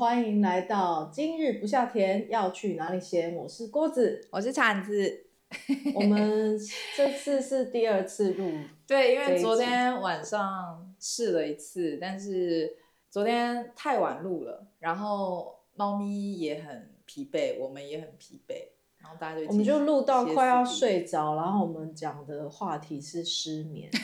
[0.00, 3.34] 欢迎来到今日不下田，要去哪里闲？
[3.36, 5.26] 我是郭子，我是铲子。
[5.94, 6.58] 我们
[6.96, 8.50] 这次是第二次录，
[8.88, 12.78] 对，因为昨天晚上试了一次，但是
[13.10, 18.54] 昨天太晚录了，然后猫咪也很疲惫，我们也很疲惫，
[19.02, 23.90] 然后大家就我们就录到快要睡着，然后我们讲的话题是失眠，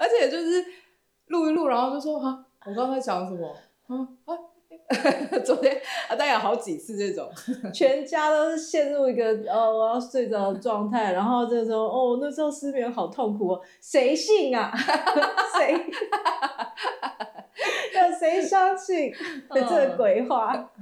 [0.00, 0.64] 而且就是
[1.26, 3.54] 录一录，然后就说啊，我刚才讲什么？
[3.86, 4.38] 啊啊！
[5.44, 5.74] 昨天
[6.08, 7.30] 啊，大概有好几次这种，
[7.72, 14.72] 全家都是陷入一个哦，我要睡着的状态，然后这时候哦，那时候失眠好痛苦哦，谁信啊？
[15.56, 15.74] 谁？
[17.94, 19.12] 有谁相信
[19.54, 20.72] 这个鬼话？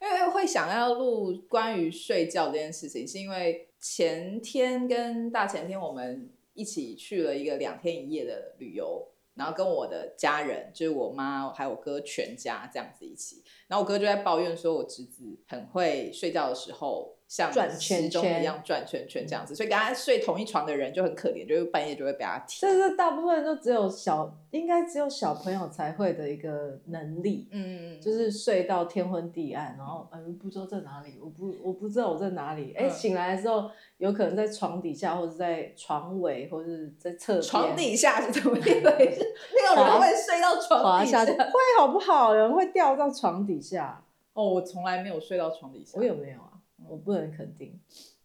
[0.00, 9.08] 因为会想要录关于睡觉这件事情，是因为前天跟大前天我们一起去了一个两天一夜的旅游。
[9.36, 17.15] 然后跟我的家人，就是我妈还有我哥全家这样子一起，然后我哥就在抱怨说，我侄子很会睡觉的时候。
[17.28, 22.60] 像转圈圈一样转圈圈这样子，所以跟他睡同一床的人就很可怜，就是半夜就会被他踢。
[22.60, 27.48] 这是大部分都只有小，应该只有小朋友才会的一个能力。
[27.50, 32.72] 嗯，就是睡到天昏地暗，然后嗯、呃、不知道在哪里，我不我不知道我在哪里。
[32.76, 33.68] 哎、欸，醒来的时候
[33.98, 37.42] 有可能在床底下，或者在床尾，或者在侧边。
[37.42, 39.34] 床底下是怎么一回事？
[39.52, 42.34] 没 有人会睡到床底下，下会好不好？
[42.34, 44.04] 有人会掉到床底下？
[44.32, 45.98] 哦，我从来没有睡到床底下。
[45.98, 46.52] 我有没有啊？
[46.88, 47.78] 我不能肯定，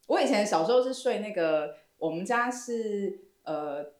[0.07, 3.93] 我以前小时候是睡那个，我们家是呃，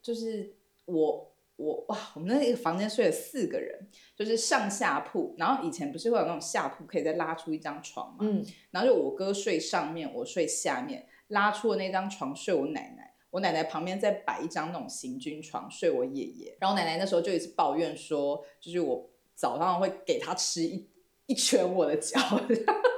[0.00, 0.54] 就是
[0.84, 20.88] 我我哇，我们那个房间睡了四个人，就是上下铺，然后以前不是会有那种下铺可以再拉出一张床嘛，嗯，然后就我哥睡上面，我睡下面，拉出的那张床睡我奶奶，我奶奶旁边再摆一张那种行军床睡我爷爷，然后奶奶那时候就一直抱怨说，就是我早上会给他吃一
[21.26, 22.18] 一拳我的脚。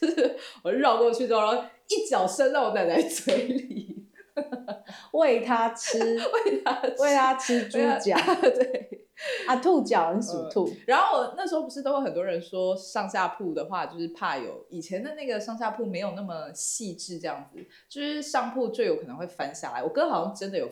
[0.00, 4.06] 就是我绕过去之后，然后一脚伸到我奶奶嘴里，
[5.12, 9.06] 喂她吃，喂她喂她吃猪脚， 对，
[9.46, 10.70] 啊，兔脚很属兔。
[10.86, 17.58] 然后我那时候不是都会很多人说上下铺的话，就是怕有以前的那个上下铺没有那么细致，这样子，
[17.88, 19.82] 就是上铺最有可能会翻下来。
[19.82, 20.68] 我哥好像真的有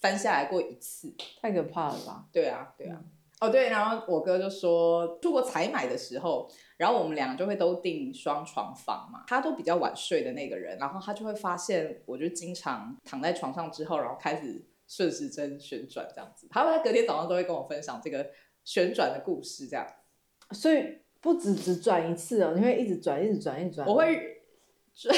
[0.00, 2.24] 翻下来过一次，太可怕了吧？
[2.32, 2.96] 对啊，对啊。
[3.00, 3.10] 嗯
[3.40, 6.46] 哦对，然后我哥就说，出国采买的时候，
[6.80, 9.22] 然后我们俩就会都订双床房嘛。
[9.26, 16.48] 他都比较晚睡的那个人，然后他就会发现，我就经常躺在床上之后，然后开始顺时针旋转这样子。
[16.50, 18.30] 他会在隔天早上都会跟我分享这个
[18.64, 19.86] 旋转的故事，这样。
[20.52, 23.86] 所以不止只转一次哦，你会一直转，一直转，一直转。
[23.86, 24.42] 我会
[24.94, 25.14] 转，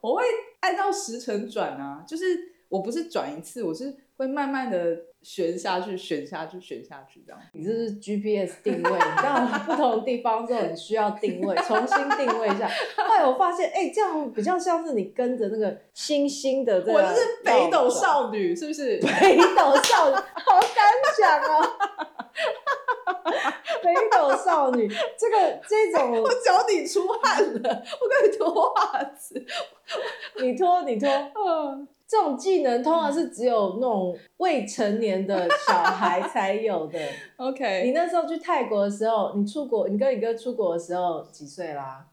[0.00, 0.24] 我会
[0.58, 2.24] 按照时辰转啊，就是
[2.68, 4.98] 我不是转一次，我是会慢慢的。
[5.28, 7.40] 旋下去，旋下去，旋下去，这样。
[7.52, 12.70] 你这是 GPS 定位，你到不同的地方之后，你需要定位， 重新定位一下。
[12.96, 16.92] 后来我发现，哎、欸，这样比较像是你跟着那个星星的这个。
[16.92, 18.98] 我就是北斗少女，是不是？
[18.98, 20.86] 北斗少女，好敢
[21.18, 21.76] 讲哦。
[23.82, 29.44] 北斗少女，这个这种，我脚底出汗了，我跟你脱袜子。
[30.40, 31.88] 你脱，你脱，嗯。
[32.08, 37.00] 这种技能通常是只有那种未成年的小孩才有的。
[37.36, 42.06] OK，你那时候去泰国的时候，你出国，你跟你哥出国的时候几岁啦？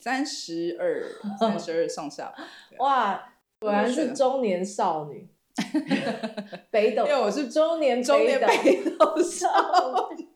[0.00, 1.04] 三十二，
[1.38, 2.32] 三十二上下。
[2.78, 5.28] 哇，果然是中年少女。
[6.70, 10.26] 北斗，因为我是中年中年北斗少女。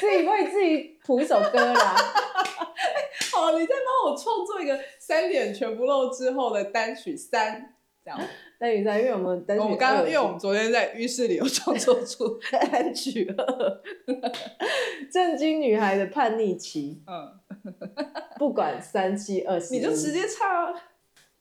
[0.00, 1.94] 自己为自己谱一首歌啦。
[3.32, 7.74] 好，你再帮我创作一个三点全不露之后的单曲三，
[8.04, 8.20] 这样。
[8.58, 13.82] 单曲三，因为我们单曲，我们刚刚因为我们昨天在浴室里有创作出单曲二，
[15.12, 17.02] 震惊女孩的叛逆期。
[17.06, 17.40] 嗯，
[18.38, 20.74] 不管三七二十一，你就直接唱啊。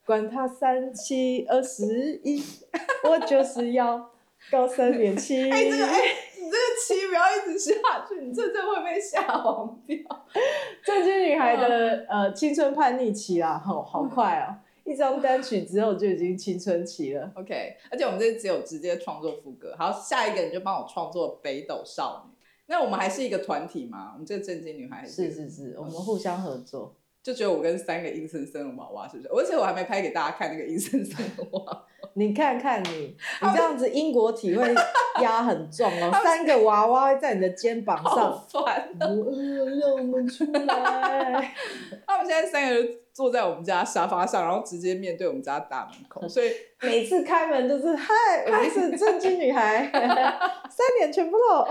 [0.06, 2.44] 管他三七二十一，
[3.08, 4.12] 我就是要
[4.50, 5.50] 高三点七。
[5.52, 6.00] 哎，这个哎。
[6.44, 7.72] 你这个七不要一直下
[8.10, 9.98] 去，你这这会被下黄标。
[10.84, 14.58] 正经女孩的呃青春叛逆期啦，好好快哦！
[14.84, 17.32] 一张单曲之后就已经青春期了。
[17.36, 19.76] OK，而且我们这只有直接创作副歌。
[19.78, 22.36] 好，下一个你就帮我创作北斗少女。
[22.66, 24.10] 那我们还是一个团体吗？
[24.14, 26.96] 我们这个正经女孩是是是，我们互相合作。
[27.24, 29.30] 就只有我跟三个阴森森的娃娃，是不是？
[29.30, 31.86] 而且我还没拍给大家看那个阴森森的娃娃。
[32.16, 34.76] 你看看你，你这样子英国体会
[35.22, 41.56] 压很重哦，三个娃娃在你的肩膀上，好烦我饿，让我们出来。
[42.06, 46.52] 他们现在三个人坐在我们家沙发上，然后直接面对我们家大门口，所以
[46.82, 48.14] 每次开门都是嗨，
[48.48, 51.66] 我们是正经女孩，三点全部露。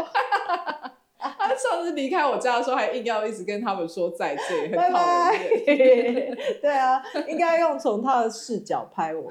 [1.62, 6.37] 他上次离开我家的时候，还硬要一直跟他们说再见，很讨厌。
[6.62, 9.31] 对啊，应该用从他的视角拍我。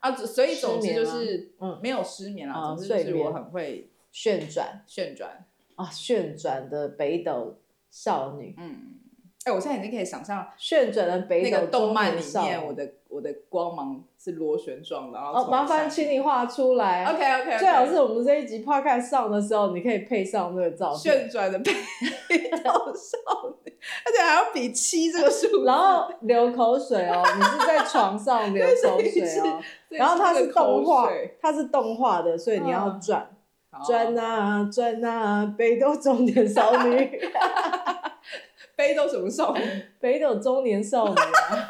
[0.00, 5.44] 啊，所以总之就是，嗯，没有失眠啊，总之就是我很会旋转，旋转。
[5.76, 7.58] 啊，旋转的北斗
[7.90, 9.00] 少女，嗯。
[9.44, 15.18] 哎、欸，我现在已经可以想象旋转的北斗那个动漫里面，我的我的光芒是螺旋状的。
[15.18, 17.04] 然后哦，麻烦请你画出来。
[17.06, 17.58] OK OK, okay。
[17.58, 20.98] 最好是我们这一集 Podcast 上的时候，你可以配上那个照片。
[20.98, 21.72] 旋转的北
[22.50, 23.18] 斗少
[23.64, 23.72] 女，
[24.04, 25.64] 而且还要比七这个数。
[25.64, 29.60] 然后流口水哦，你是在床上 流口水哦。
[29.88, 31.10] 然后它是动画，
[31.40, 33.28] 它是动画的，所以你要转
[33.84, 37.20] 转啊转啊，北斗中年少女。
[38.82, 39.60] 北斗什么少女？
[40.00, 41.68] 北斗中年少女啊！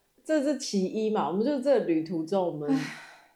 [0.24, 1.28] 这是其一嘛？
[1.28, 2.74] 我们就这旅途中，我们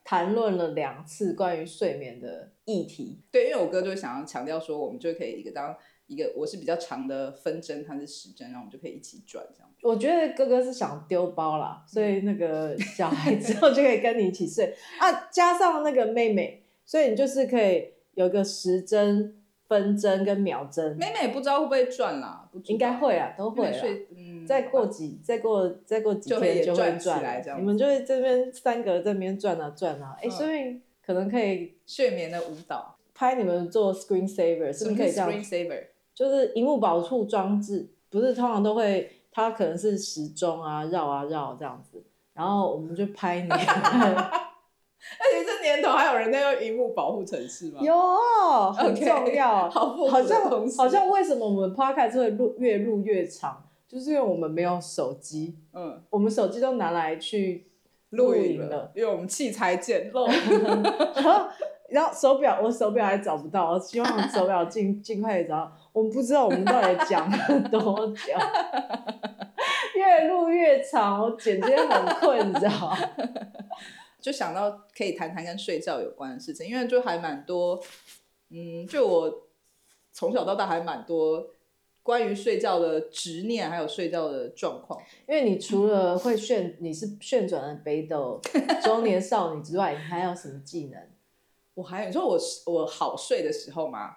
[0.02, 3.20] 谈论了两次关于睡眠的议题。
[3.30, 5.76] 对，因为我哥就想要强调说，我们就可以一个当
[6.06, 9.70] 一个，我是比较长的分针，他是时针，然后我们就可以一起转这样。
[9.82, 19.42] 我觉得哥哥是想丢包啦，所以那个小孩之后就可以跟你一起睡啊，加上那个妹妹，所以你就是可以有个时针。
[19.68, 23.86] 分针跟秒针，妹妹不知道会不会转啦，应该会啊，都会啊。
[24.16, 27.60] 嗯，再过几，再过再过几天就会转起来这样。
[27.60, 35.84] 你们就会这边三个在这边转啊转啊，哎，所以可能可以睡眠的舞蹈，拍你们做 screen saver，是不是可以这样？screen saver
[36.14, 42.02] 就是萤幕保护装置，不是通常都会，它可能是时钟啊绕啊绕这样子，
[42.32, 43.48] 然后我们就拍你。
[45.18, 47.80] 而且这年头还有人在用荧幕保护程式吗？
[47.80, 49.68] 有，很重要。
[49.68, 55.56] Okay, 好，好像好像为什么我们 podcast 会录越录越长，就是因为我们没有手机。
[55.72, 57.66] 嗯，我们手机都拿来去
[58.10, 60.26] 录影了，因为我们器材简陋。
[61.14, 61.46] 然后，
[61.88, 65.72] 然后手表，我手表还找不到，我希望手表尽尽快找到。
[65.92, 68.34] 我们不知道我们到底讲了多久，
[69.96, 72.98] 越录越长，我剪接很困，你知道吗？
[74.26, 77.80] 就想到可以谈谈跟睡觉有关的事情，因为就还蛮多，
[78.48, 79.46] 嗯，就我
[80.12, 81.50] 从小到大还蛮多
[82.02, 85.00] 关于睡觉的执念，还有睡觉的状况。
[85.28, 88.40] 因为你除了会旋，你是旋转的北斗
[88.82, 91.00] 中年少女之外，你还有什么技能？
[91.74, 92.36] 我还有，你说我
[92.66, 94.16] 我好睡的时候吗？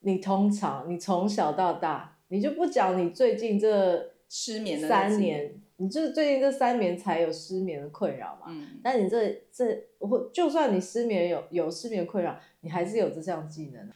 [0.00, 5.62] 你通常你从小到大，你就不讲你最近这失眠的三年。
[5.80, 8.46] 你就是最近这三年才有失眠的困扰嘛？
[8.48, 13.88] 嗯，但你这这我就算你失眠有有失眠困扰，你还是有这项技能。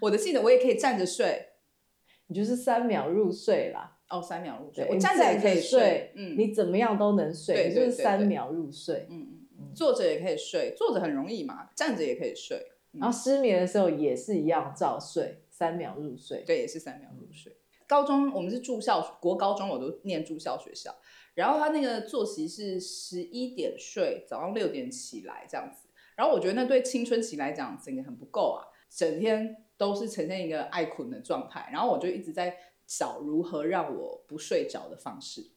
[0.00, 1.48] 我的技能我也可以站着睡，
[2.28, 3.98] 你就是三秒入睡啦。
[4.08, 6.12] 哦，三秒入睡，我站着也可以睡。
[6.14, 9.06] 嗯，你怎么样都能睡，你就是三秒入睡。
[9.10, 12.64] 嗯嗯嗯，坐着也可以睡，坐着很容易嘛，站着也可以睡。
[12.92, 16.44] 然后失眠的时候也是一样照睡，三秒入睡。
[16.46, 17.52] 对，也是三秒入睡。
[17.86, 20.94] 高中我们是住校，国高中我都念住校学校。
[21.34, 25.88] 然后他那个作息是十一点睡，早上六点起来这样子。
[26.16, 31.68] 然后我觉得那对青春期来讲，整个很不够啊，整天都是呈现一个爱困的状态。
[31.70, 32.56] 然后我就一直在
[32.86, 35.50] 找如何让我不睡着的方式。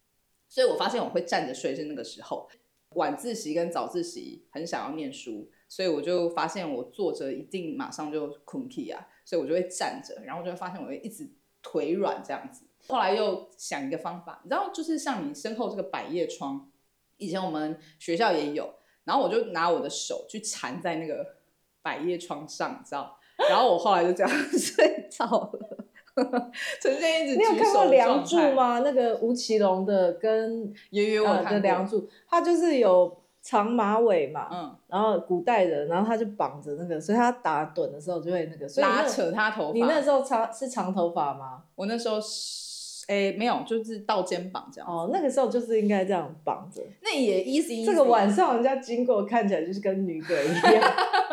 [0.50, 2.50] 所以我发现我会站着睡是那个时候，
[2.96, 11.32] 晚自习跟早自习很想要念书，所以我就发现我坐着一定马上就困起啊，所以我就会站着，然后就会发现我会一直
[11.72, 12.64] 腿软这样子。
[12.88, 16.72] 后来又想一个方法，你知道，就是像你身后这个百叶窗，
[17.18, 18.74] 以前我们学校也有，
[19.04, 21.36] 然后我就拿我的手去缠在那个
[21.84, 25.86] 百叶窗上，你知道，然后我后来就这样睡着了。
[26.82, 27.38] 陈建一直。
[27.38, 28.80] 你有看过《梁祝》吗？
[28.80, 33.22] 那个吴奇隆的跟圆圆我的《梁祝》，他就是有。
[33.42, 39.74] 长马尾嘛，嗯，然后古代人，然后他就绑着那个，所以他打盹的时候就会那个，所以拉扯他头发。
[39.74, 41.64] 你那时候长是长头发吗？
[41.76, 44.88] 我那时候是，哎，没有，就是到肩膀这样。
[44.88, 46.84] 哦，那个时候就是应该这样绑着。
[47.02, 47.86] 那也 easy。
[47.86, 50.74] 这个晚上人家经过看起来就是跟女鬼一样。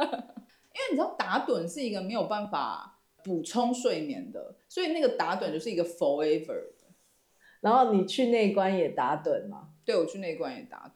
[0.76, 6.62] 因为你知道打盹是一个没有办法补充睡眠的，所以那个打盹就是一个 forever。
[7.60, 9.68] 然后你去内关也打盹吗？
[9.84, 10.92] 对，我去内关也打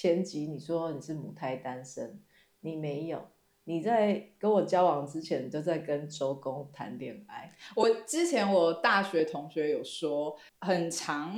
[0.00, 2.22] 前集你说你是母胎单身，
[2.60, 3.22] 你没有，
[3.64, 7.54] 你在跟我交往之前就在跟周公谈恋爱。
[7.76, 11.36] 我之前我大学同学有说很长，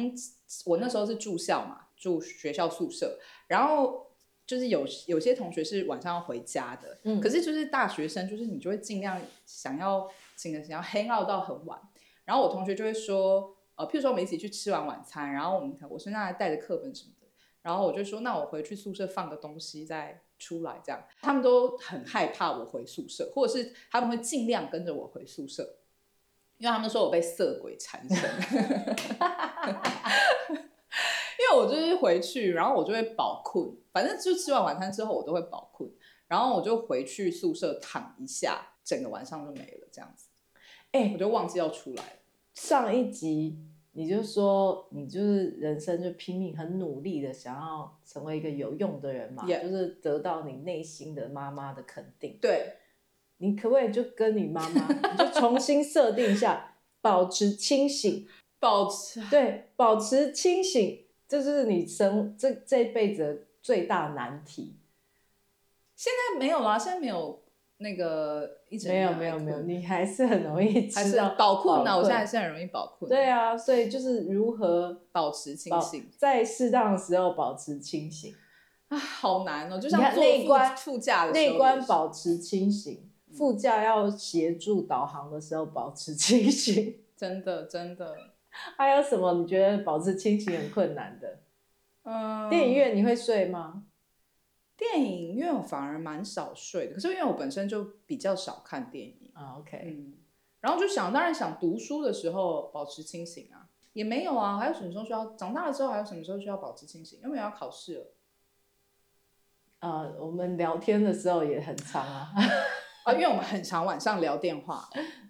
[0.64, 4.07] 我那时候是住校嘛，住学校宿舍，然后
[4.47, 11.81] 就是有有些同学是晚上要回家的，嗯，可是就是大学生，就是你就会尽量想要尽量想要 hang out 到很晚，
[12.25, 17.22] 然后我同学就会说，呃，譬如说我们一起去吃完晚餐，然后我们我身上还带着课本什么的，
[17.62, 25.78] 然后我就说，那我回去宿舍放个东西再出来，这样他们都很害怕我回宿舍，或者是他们会尽量跟着我回宿舍。
[26.59, 28.16] 因为他们说我被色鬼缠身，
[30.50, 35.90] 因为我就是回去，然后我就会饱困，反正就吃完晚餐之后我都会饱困，
[36.28, 40.28] 然后我就回去宿舍躺一下，整个晚上就没了，这样子。
[40.92, 42.21] 哎、欸，我就忘记要出来。
[42.54, 43.59] 上一集
[43.92, 49.62] 你就说你就是人生就拼命很努力的想要成为一个有用的人嘛，Yeah.
[49.62, 52.38] 就是得到你内心的妈妈的肯定。
[52.40, 52.75] 对。
[53.38, 58.28] 你可不可以就跟你妈妈，你就重新设定一下，保持清醒，
[58.61, 64.76] 保持对，保持清醒，这是你生这这辈子最大难题。
[65.96, 67.42] 现在没有啦，现在没有
[67.82, 71.96] 那个一直没有没有没有，你还是很容易还是饱困呢。
[71.96, 73.08] 我现在还是很容易饱困。
[73.08, 78.34] 对啊，所以就是如何保持清醒，在适当的时候保持清醒
[78.88, 83.08] 啊，好难哦，就像坐内关副驾的内关保持清醒。
[83.34, 88.14] 副驾要协助导航的时候保持清醒， 真的真的。
[88.76, 91.38] 还有什么你觉得保持清醒很困难的？
[92.04, 93.84] 嗯，电影院你会睡吗？
[94.82, 99.56] 电影院我反而蛮少睡的，可是因为我本身就比较少看电影啊。
[99.58, 100.14] OK，嗯，
[100.60, 104.58] 然后就想当然想读书的时候保持清醒啊，也没有啊。
[104.58, 107.20] 还有什么时候需要长大了之后还有什么时候需要保持清醒？
[107.22, 108.14] 因为要考试了。
[109.78, 112.32] 呃，我们聊天的时候也很长啊。
[113.06, 114.88] 啊，因为我们很常晚上聊电话，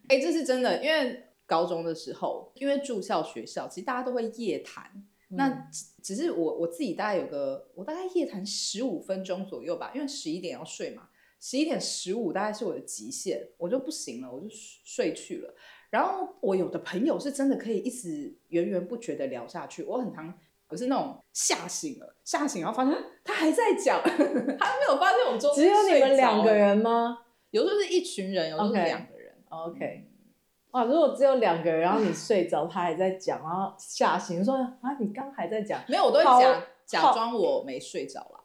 [0.09, 0.82] 哎，这是真的。
[0.82, 5.06] 因为高中的时候，因为住校学校，其实大家都会夜谈。
[5.33, 5.69] 嗯、那
[6.03, 11.09] 只是我我自己大概有个，我大概夜谈十五分钟左右吧，因为十一点要睡嘛，
[11.41, 15.55] 十一点十五大概是我的极限，我就不行了，我就睡去了。
[15.91, 20.33] 然后我有的朋友是真的可以一直源源不绝的聊下去，我很常
[20.69, 27.19] 我是那种吓醒了，吓醒然后发现他还在讲，他没有发现我 中只有你们两个人吗？
[27.51, 29.35] 有时候是一群人，有时候是两个人。
[29.49, 30.07] OK，,
[30.73, 38.41] 哇，如果只有两个人，然后你睡着，他还在讲，然后吓醒说啊，你刚还在讲，没有，我都会假假装我没睡着啦，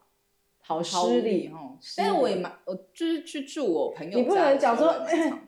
[0.62, 1.78] 好失礼哦。
[1.96, 4.94] 但是我也蛮，我就是去住我朋友家，你不能讲说，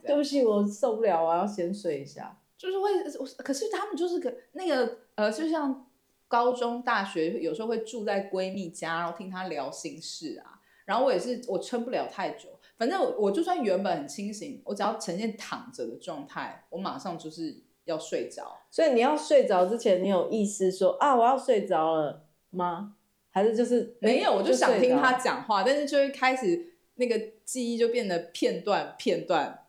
[0.06, 2.38] 对不起，我受不了，我要先睡一下。
[2.58, 2.90] 就是会，
[3.38, 5.86] 可是他们就是个那个呃，就像
[6.28, 10.60] 高中、大学有时候会住在闺蜜家，然后听她聊心事啊。
[10.84, 12.50] 然后我也是，我撑不了太久。
[12.80, 18.62] 反正我我就算原本很清醒，我只要呈现躺着的状态，我马上就是要睡着。
[18.72, 22.96] 所以你要睡着之前，你有意识说啊，我要睡着了吗？
[23.32, 24.32] 还是就是没有？
[24.32, 29.66] 我就想听他讲话，但是就会开始那个记忆就变得片段片段，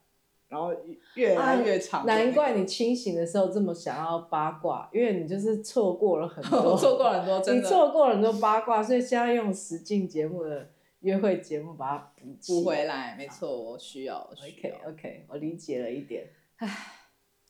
[0.49, 0.73] 然后
[1.15, 2.25] 越来越长，那个啊。
[2.25, 10.71] 难怪你清醒的时候这么想要八卦，因为你就是错过了很 多，错过了很多，真的，你错过了很多八卦，所以现在用实境节目的。
[11.01, 14.77] 约会节目把它补补回来，没错，我需要，我需要。
[14.77, 16.31] OK OK，我理解了一点。
[16.57, 16.69] 唉，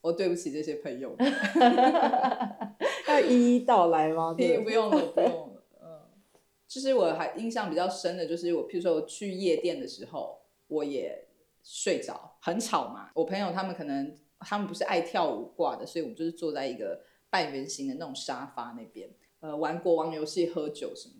[0.02, 1.16] 我对不起这些朋友。
[3.08, 4.32] 要一一道来吗？
[4.38, 5.64] 不用了，不用了。
[5.82, 6.00] 嗯，
[6.68, 11.26] 其实我还印象比较深的就是我，譬如说我去夜店的时候，我也
[11.64, 13.10] 睡着，很吵嘛。
[13.14, 21.14] 我朋友他们可能他们不是爱跳舞挂的，所以我们就是坐在一个半圆形的那种沙发那边，呃，玩国王游戏、喝酒什么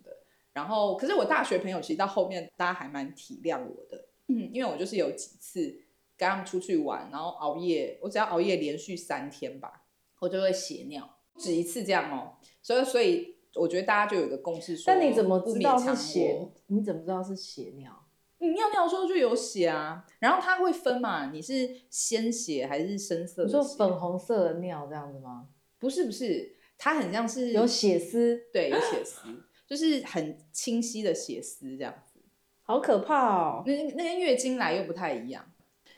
[0.53, 5.81] 然后，可是我大学朋友其实到后面，大家还蛮体谅我的，嗯，因为我就是有几次
[6.17, 9.83] 跟他们出去玩，然后熬夜，我只要熬夜连续三天吧，
[10.19, 12.35] 我就会血尿，不止一次这样哦。
[12.61, 16.49] 所以，所以我觉得大家就有一个共识说，但你怎么知道是血？
[16.67, 18.05] 你怎么知道是血尿？
[18.39, 23.45] 你尿尿的时候就有血啊，然后它会分嘛，你是鲜血还是深色的？
[23.45, 25.47] 你说粉红色的尿这样子吗？
[25.79, 29.27] 不是不是，它很像是有血丝，对，有血丝。
[29.71, 32.19] 就是很清晰的血丝这样子，
[32.63, 33.63] 好可怕哦！
[33.65, 35.45] 那那跟月经来又不太一样。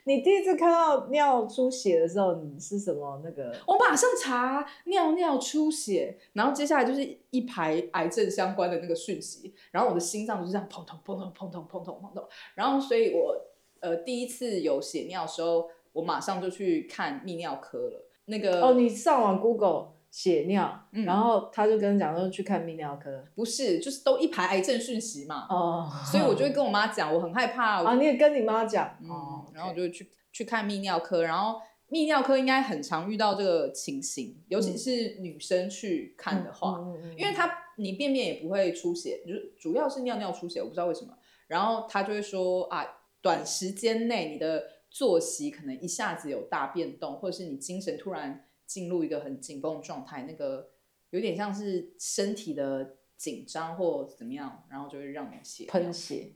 [0.04, 3.52] 你第一次看到尿出血的时候，你是什么那个？
[3.66, 13.36] 我马上查尿尿出血，然后接下来就是一排癌症相关的那个讯息，然后我的心脏就是这样砰砰砰砰砰砰砰砰砰砰，然后所以我
[13.80, 18.08] 呃第一次有血尿的时候，我马上就去看泌尿科了。
[18.26, 19.93] 那个哦，你上网 Google。
[20.14, 27.84] 血尿，嗯、然后他就跟讲说去看泌尿科，不是，就是都一排癌症讯息嘛，哦，所以我就会跟我妈讲，我很害怕。
[27.84, 41.18] 啊，你也跟你妈讲，嗯，哦、然后我就去去看泌尿科，然后泌尿科应该很常遇到这个情形，尤其是女生去看的话，嗯、因为她你便便也不会出血，就是主要是尿尿出血，我不知道为什么。
[41.48, 42.86] 然后他就会说啊，
[43.20, 50.72] 短时间内你的作息可能一下子有大变动，或者是你精神突然进入一个很紧绷的状态，那个
[51.12, 56.34] 有点像是身体的紧张或怎么样，然后就会让你血喷血，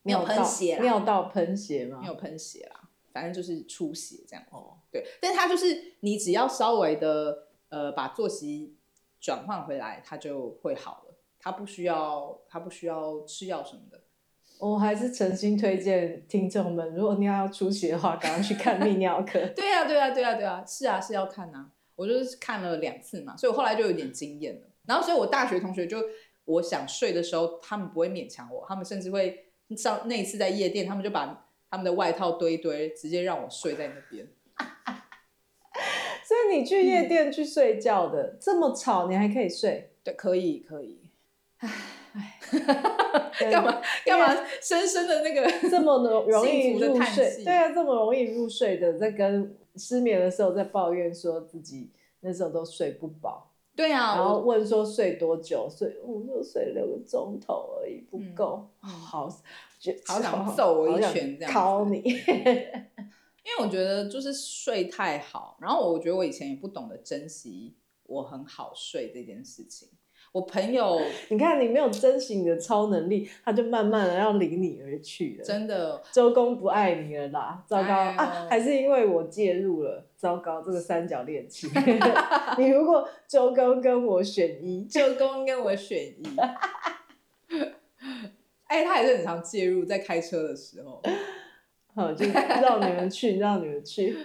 [0.00, 1.98] 没有喷血，尿道喷血吗？
[2.00, 4.42] 没有喷血啦，反正就是出血这样。
[4.50, 8.78] 哦，对，但是他就是你只要稍微的呃把作息
[9.20, 11.18] 转换回来，它就会好了。
[11.38, 14.02] 它不需要，它不需要吃药什么的。
[14.60, 19.40] 我还是诚心推荐听众们，如果你要出血的话，赶快去看泌尿科。
[19.56, 21.70] 对啊，对啊，对啊，对啊，是啊，是要看啊。
[21.96, 24.60] 我就是看了两次嘛，所以我后来就有点经验了。
[24.86, 25.98] 然后，所以我大学同学就，
[26.44, 34.28] 我想睡的时候，他们不会勉强我，他们甚至会上那一次在夜店，他们就把他们的外套堆一堆，直接让我睡在那边。
[36.26, 39.92] 所以你去夜店去睡觉的，嗯、这么吵，你还可以睡？
[40.02, 41.00] 对，可以，可以。
[41.58, 41.70] 唉，
[43.38, 44.46] 干嘛干嘛？
[44.60, 51.90] 深深的那个 这么容容易入睡，对啊，这么容易入睡的，在跟失眠的时候在抱怨说自己
[52.20, 55.68] 那时候都睡不饱，对啊，然后问说睡多久？
[55.70, 59.28] 睡我就睡六个钟头而已，不够，嗯、好，
[60.06, 61.98] 好想揍我一拳这样，敲你，
[63.42, 67.74] 因为我觉得就是睡太好，然后我觉得我以前也不懂得珍惜
[68.04, 69.88] 我很好睡这件事情。
[70.32, 75.44] 我朋友， 你看你没有珍惜你的超能力，他就慢慢的要离你而去了。
[75.44, 78.46] 真的，周公不爱你了啦，糟糕、哎、啊！
[78.48, 81.68] 还是因为我介入了，糟糕，这个三角恋情。
[82.58, 86.22] 你如果周公跟我选一，周公跟我选一。
[88.66, 91.02] 哎，他也是很常介入，在开车的时候，
[91.92, 94.16] 好，就让你们去，让你们去。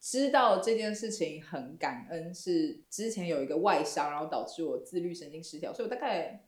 [0.00, 6.46] 知道这件事情很感恩，是之前有一个外伤，然后导致我自律神经失调，所以我大概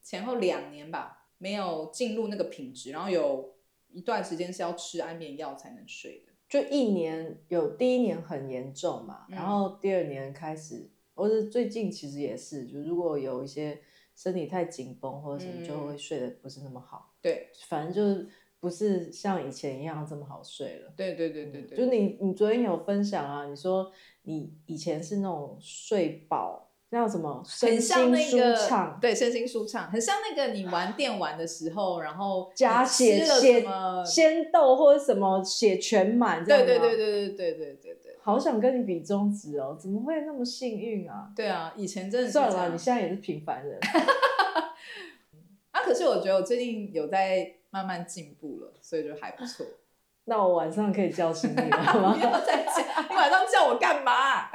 [0.00, 3.56] 前后两年吧，没有进入那个品质，然后有
[3.88, 13.80] 一段时间是要吃安眠药才能睡的，就一年有第一年很严重嘛，然后第二年开始，或者最近其实也是，就如果有一些
[14.14, 18.28] 身体太紧绷或者什么，就会睡得不是那么好，对，反正就是。
[18.64, 20.90] 不是像以前一样这么好睡了。
[20.96, 27.42] 对对对对对，就你你昨天有分享啊，你说你以前是那种睡饱，叫什么？
[27.46, 28.98] 身心舒畅。
[28.98, 33.62] 对，身心舒畅，很像那个你玩电玩的时候，然后加血血
[34.06, 38.16] 仙豆或者什么血全满，对对对对对对对对对。
[38.22, 41.30] 好想跟你比中指哦，怎么会那么幸运啊？
[41.36, 43.78] 对啊，以前真的是算了，你现在也是平凡人。
[45.70, 47.56] 啊，可是我觉得我最近有在。
[47.74, 49.66] 慢慢进步了，所以就还不错。
[50.26, 52.14] 那我晚上可以叫醒你了吗？
[52.16, 54.48] 不要再叫，你晚上叫我干嘛？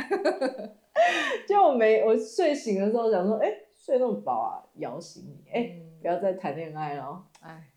[1.45, 5.51] 就我没我睡醒的时候想说，哎、欸，睡那么饱啊，摇醒你。
[5.51, 7.25] 哎、不要再谈恋爱了。
[7.41, 7.73] 哎，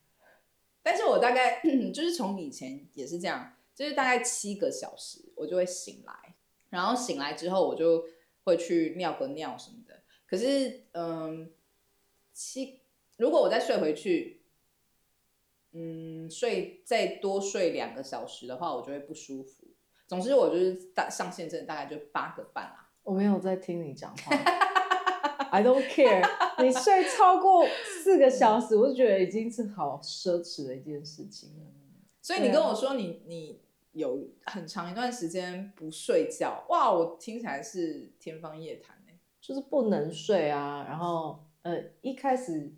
[0.81, 6.37] 但是我大概就是从以前也是这样，就是大概七个小时我就会醒来，
[6.71, 8.05] 然后醒来之后我就
[8.45, 10.03] 会去尿个尿什么的。
[10.25, 11.51] 可是，嗯，
[12.33, 12.81] 七
[13.17, 14.39] 如果我再睡回去。
[15.75, 19.65] 嗯，睡再多睡两个小时的话，我就会不舒服。
[20.07, 22.91] 总之，我就是大上限，真的大概就八个半啦。
[23.03, 24.37] 我没有在听你讲话
[25.51, 26.23] ，I don't care。
[26.63, 27.67] 你睡超过
[28.03, 31.65] 四个小时，我就觉得已经是好奢侈的一件事情了。
[32.21, 39.19] 所以你跟我说你你有很长一段时间不睡觉，哇，我听起来是天方夜谭欸。
[39.41, 42.75] 就是不能睡啊，然后呃一开始。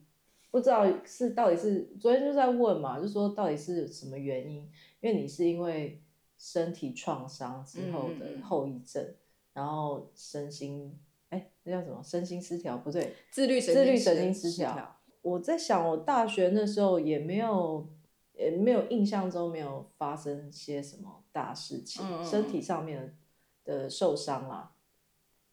[0.55, 4.71] 不知道是到底是昨天就在问嘛，就说到底是什么原因？
[5.01, 6.01] 因为你是因为
[6.39, 9.17] 身体创伤之后的后遗症，嗯、
[9.55, 10.97] 然后身心
[11.31, 12.01] 哎，那叫什么？
[12.05, 14.97] 身心失调不对，自律神自律神经失调。
[15.23, 17.89] 我在想，我大学那时候也没有，
[18.35, 23.19] 也没有印象中没有发生些什么大事情，嗯、身体上面
[23.65, 24.73] 的受伤啦，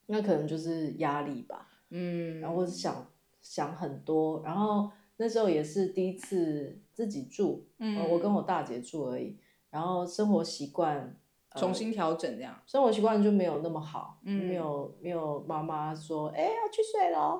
[0.06, 1.70] 那可能就是压力吧。
[1.90, 3.08] 嗯，然后我是想。
[3.42, 9.38] 想很多，然后那时候也是第一次自己住，嗯，我跟我大姐住而已，
[9.70, 11.16] 然后生活习惯
[11.56, 17.40] 重新调整这样，呃、生活习惯就没有那么好，嗯，没有没有妈妈说，哎，要去睡了，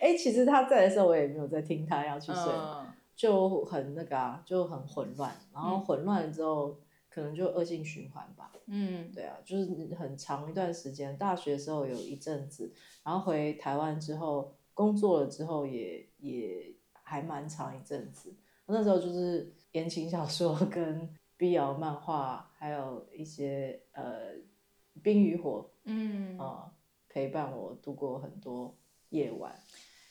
[0.00, 6.76] 哎，其实她在的时候我也没有在听她要去睡，嗯、就很那个啊，就很混乱，然后混乱了之后、嗯、
[7.08, 12.72] 可能就恶性循环吧，嗯，对啊，就是很长一段时间，大学的时候有一阵子，
[13.04, 14.54] 然后回台湾之后。
[14.80, 21.06] 工作了之后也也还蛮长一阵子，那时候就是言情小说跟
[21.38, 24.32] BL 漫画，还有一些呃
[25.02, 26.72] 冰与火，嗯啊、呃、
[27.10, 28.74] 陪伴我度过很多
[29.10, 29.54] 夜晚。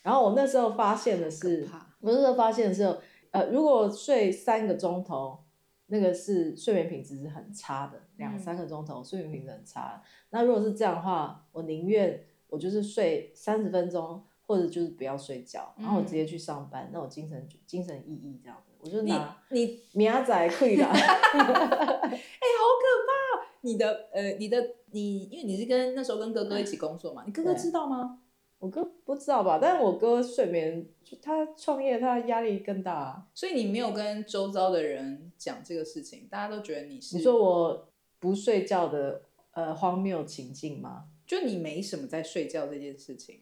[0.04, 1.68] 然后我那时候发现的是，
[2.00, 2.96] 我那时候发现的时候，
[3.32, 5.44] 呃，如果睡三个钟头，
[5.88, 10.04] 那个是睡眠品质是很差的，两三个钟头睡眠品质很差。
[10.30, 20.90] 那如果是这样的话，我宁愿我就是睡三十分钟，或者就是不要睡觉，然后我直接去上班，那我精神精神奕奕这样子，我就拿你明仔可以啦。
[20.92, 23.48] 哎，好可怕！
[23.62, 28.22] 你的呃，你的你，因为你是跟那时候跟哥哥一起工作嘛，你哥哥知道吗？
[28.58, 30.84] 我哥不知道吧，但是我哥睡眠，
[31.22, 37.88] 他创业，他压力更大啊，所以你没有跟周遭的人讲这个事情，大家都觉得你是你说我
[38.20, 41.06] 不睡觉的呃荒谬情境吗？
[41.28, 43.42] 就你没什么在睡觉这件事情，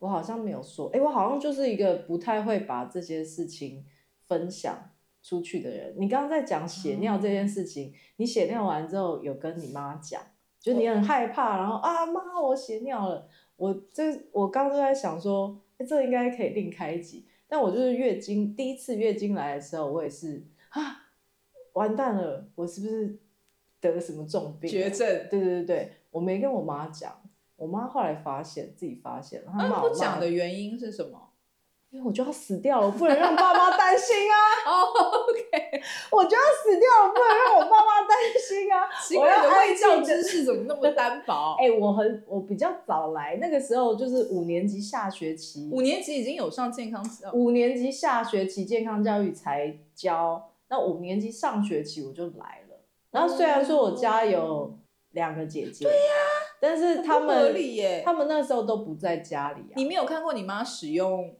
[0.00, 3.84] 我好像没有说，哎、欸，我好像就是一个不太会把这些事情
[4.26, 4.90] 分享
[5.22, 5.94] 出去的人。
[5.96, 10.20] 你刚刚在讲血尿这件事情，嗯、你血尿完之后有跟你妈讲，
[10.58, 13.28] 就你很害怕，然后啊妈，我血尿了。
[13.56, 17.26] 我这我刚刚都在想说，欸、这应该可以另开一集。
[17.46, 21.10] 但我就是月经第一次月经来的时候，我也是啊，
[21.74, 23.18] 完蛋了，我是不是
[23.80, 24.70] 得了什么重病？
[24.70, 25.06] 绝症？
[25.28, 27.19] 对对对对，我没跟我妈讲，
[27.60, 29.88] 我妈后来发现自己发现了，她骂我妈。
[29.88, 31.28] 不讲的原因是什么？
[31.90, 34.34] 因为我就要死掉了，我不能让爸妈担心啊！
[34.64, 38.88] 哦、oh,，OK，我就要死掉了，我不能让我爸妈担心啊！
[39.18, 41.56] 我要的卫教知识怎么那么单薄？
[41.60, 52.80] 哎、欸，我很我比较早来，那个时候就是五年级下学期，五年级已经有上健康教，五年级下学期健康教育才教，那五年级上学期我就来了。
[53.10, 54.78] 然后虽然说我家有
[55.10, 59.74] 两个姐姐，对呀、啊，但是他们合理耶，他们那时候都不在家里啊。
[59.76, 61.34] 你没有看过你妈使用？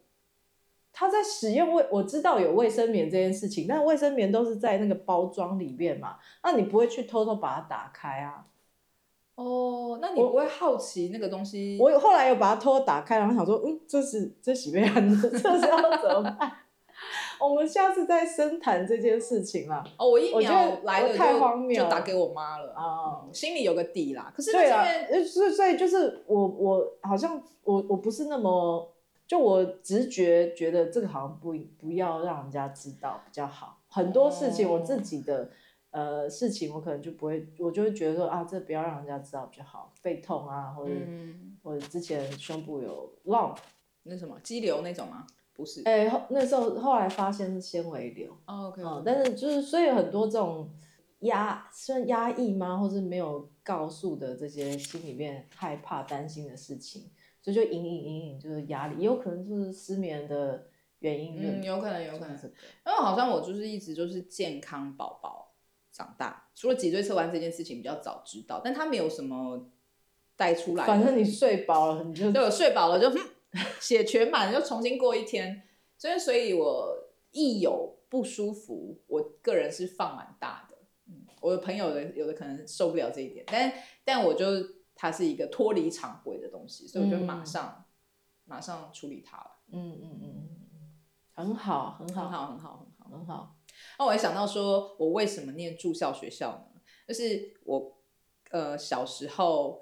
[0.92, 8.46] 她在使用卫，我知道有卫生棉这件事情，但卫生棉都是在那个包装里面嘛，那你不会去偷偷把它打开啊？
[9.37, 11.78] 哦，那你不会好奇那个东西？
[11.80, 16.52] 我，我后来有把它偷偷打开，然后想说，嗯，这是这洗被安，这是要怎么办？
[17.40, 19.85] 我们下次再深谈这件事情啦。
[19.98, 24.33] 哦，我一秒来了太荒谬，就打给我妈了啊、嗯，心里有个底啦。
[24.37, 24.85] 可是对啊，
[25.26, 28.92] 所以所以就是我我好像我我不是那么。
[29.31, 33.79] 就我直觉觉得这个好像不不要让人家知道比较好。
[33.87, 35.44] 很多事情我自己的、
[35.92, 39.92] 哦、呃事情我可能就不会，我就会觉得说啊，这不要让人家知道比较好。
[40.03, 43.57] 背痛啊，或者、嗯、或者之前胸部有 lump
[44.03, 45.24] 那什么肌瘤那种吗？
[45.61, 45.83] 不是。
[45.85, 48.33] 哎、欸，那时候后来发现是纤维瘤。
[48.46, 48.83] 哦、OK。
[48.83, 50.70] 嗯，但是就是所以很多这种
[51.20, 57.11] 压算压抑吗，或是没有告诉的这些心里面害怕担心的事情。
[57.42, 60.66] 所以就隐隐隐隐就是压力，也有可能就是失眠的
[61.01, 61.37] 原因。
[61.38, 62.35] 嗯，有可能，有可能。
[62.35, 62.42] 因
[62.87, 65.53] 为好像我就是一直就是健康宝宝
[65.92, 69.70] 长大，除了脊椎侧弯这件事情比较早知道，但他没有什么
[70.37, 70.87] 带出来。
[70.87, 73.11] 反正你睡饱了，你就对，我睡饱了就
[73.80, 75.62] 血全满，就重新过一天。
[75.96, 80.78] 所以，所以我一有不舒服，我个人是放蛮大的。
[81.06, 83.72] 嗯，我的朋友的有的可能受不了这一点，但
[84.04, 84.46] 但我就。
[85.02, 87.84] 它是一个脱离常规的东西，所以我就马上、嗯、
[88.44, 89.50] 马上处理它了。
[89.72, 90.98] 嗯嗯嗯嗯，
[91.32, 93.56] 很好，很好，很好，很好，很好，很好。
[93.98, 96.82] 那我也想到说，我为什么念住校学校呢？
[97.08, 97.96] 就是我
[98.50, 99.80] 呃小时候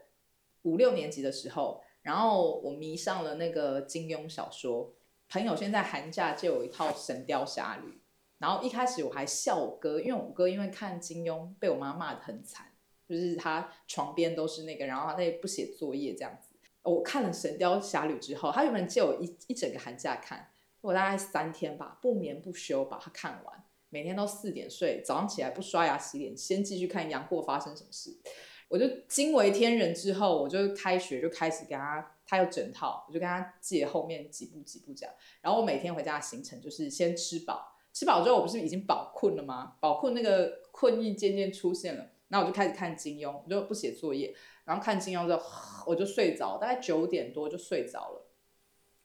[0.63, 4.95] 五六年级的时候，然后我迷上了那个金庸小说。
[5.29, 7.91] 朋友现在寒假借我一套《神雕侠侣》，
[8.39, 12.65] 然后一开始我还笑我哥，因为我哥因为看金庸被我妈骂得很惨。
[13.07, 16.55] 就是他床边都是那个，然后他也不写作业这样子。
[16.83, 28.19] 我看了《神雕侠侣》之后，他原本借我一一整个寒假看，我大概三天吧，不眠不休把它看完，每天都四点睡，早上起来不刷牙洗脸，先继续看杨过发生什么事。
[28.69, 35.11] 我就惊为天人之后，我就开学就开始跟他，他有整套，我就跟他借后面几部几部讲。
[35.41, 39.77] 然后我每天回家的行程就是先吃饱，吃饱之后我不是已经饱困了吗？
[39.81, 42.11] 饱困那个困意渐渐出现了。
[42.29, 44.35] 那我就开始看金庸，我就不写作业，
[44.67, 48.27] 然后看金庸之后，我就睡着，大概九点多就睡着了。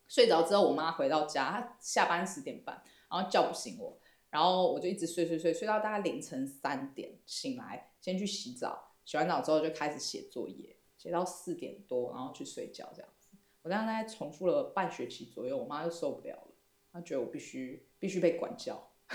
[0.09, 3.97] 睡着之后，我妈回到家，她下班十点半，然后叫不醒我，
[4.29, 13.29] 然后我就一直睡睡睡，睡到大概凌晨三点醒来，先去洗澡，洗完澡之后就开始写作业，写到四点多，然后去睡觉这样子。
[13.61, 16.51] 我大概重复了半学期左右，我妈就受不了了，
[16.91, 18.89] 她觉得我必须必须被管教。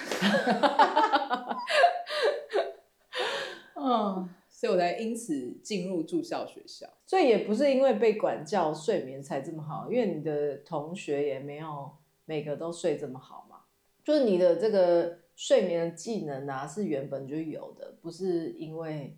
[3.75, 6.87] 嗯，所以我才因此进入住校学校。
[7.07, 11.91] 所以也不是因为被管教睡眠才这么好，因为你的同学也没有
[12.25, 13.61] 每个都睡这么好嘛。
[14.05, 19.17] 就是你的这个睡眠的技能啊，是原本就有的，不是因为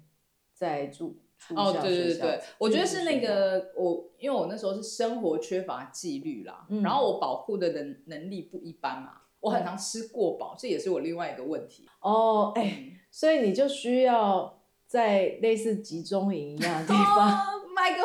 [0.60, 1.16] 在住
[1.56, 11.86] 哦，对对对对，我觉得是那个我，因为我那时候是生活缺乏纪律啦，嗯、然后我保护的能能力不一般嘛，我很常吃过饱，嗯、这也是我另外一个问题。
[12.00, 17.38] 哦，哎、欸，所以你就需要在类似集中营一样的地方，
[17.74, 18.04] 买 个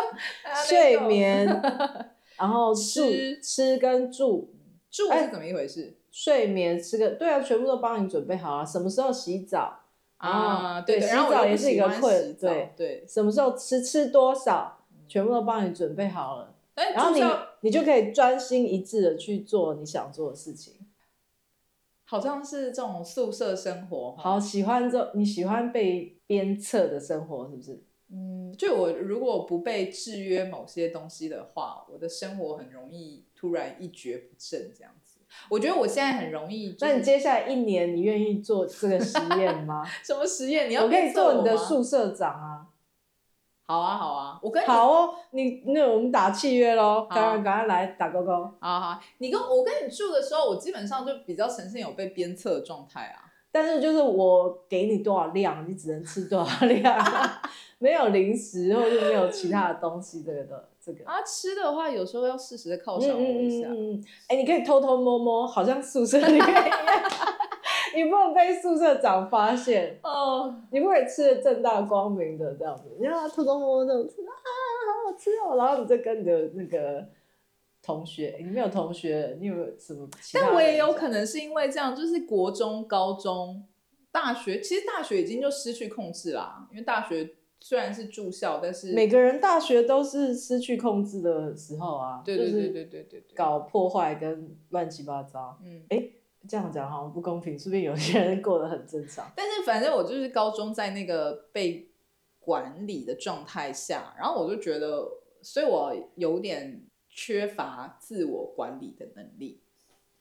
[0.65, 1.45] 睡眠，
[2.39, 4.53] 然后吃吃跟住，
[4.89, 5.81] 住是怎么一回事？
[5.81, 9.81] 欸、睡眠吃个对啊，全部都帮你准备好了，什么时候洗澡？
[10.17, 16.55] 啊，对，洗澡也是一个困，对对，什么时候吃，吃多少，全部都帮你准备好了，
[16.93, 17.21] 然后你
[17.61, 20.75] 你就可以专心一致的去做你想做的事情。
[22.07, 27.83] 好像是这种宿舍生活，好喜欢这，你喜欢被鞭策的生活是不是？
[28.11, 35.04] 嗯，就我如果不被制约某些东西的话，我的生活很容易突然一蹶不振这样子。
[35.49, 36.75] 我觉得我现在很容易。
[36.79, 39.83] 那你接下来一年，你愿意做这个实验吗？
[40.03, 40.69] 什么实验？
[40.69, 42.67] 你要我，我可以做你的宿舍长啊。
[43.67, 48.31] 好啊，好啊，我跟你好哦，你那我们打契约喽，赶快赶快来打勾勾。
[48.59, 53.24] 好好，你跟我跟你住的时候，我基本上就比较呈现有被鞭策的状态啊。
[53.55, 56.99] 但是就是我给你多少量，你只能吃多少量，
[57.79, 61.05] 没有零食或者没有其他的东西，这个的这个。
[61.05, 63.69] 啊，吃的话有时候要适时的犒赏我一下。
[63.69, 66.79] 嗯嗯哎、欸，你可以偷偷摸摸，好像宿舍里面一样，
[67.95, 70.53] 你不能被宿舍长发现哦。
[70.69, 74.31] 你不可以吃的正大光明的这样子，你要偷偷摸摸这种吃啊，
[74.85, 77.07] 好好吃哦，然后你再跟你的那个。
[77.85, 80.09] 同学，你没有同学，你有没有什么？
[80.33, 83.63] 但我也有可能是因为这样，就是国中、高中、
[84.11, 86.67] 大学，其实大学已经就失去控制啦。
[86.71, 92.23] 因为大学虽然是住校，但是每个人大学都是失去控制的时候啊。
[92.25, 95.59] 对对对对对对对，搞破坏跟乱七八糟。
[95.63, 96.09] 嗯，哎，
[96.49, 99.31] 这样讲好像不公平，是不是有些人过得很正常？
[99.35, 101.91] 但是反正我就是高中在那个被
[102.39, 105.07] 管理的状态下，然后我就觉得，
[105.43, 106.81] 所以我有点。
[107.17, 109.61] 缺乏自我管理的能力，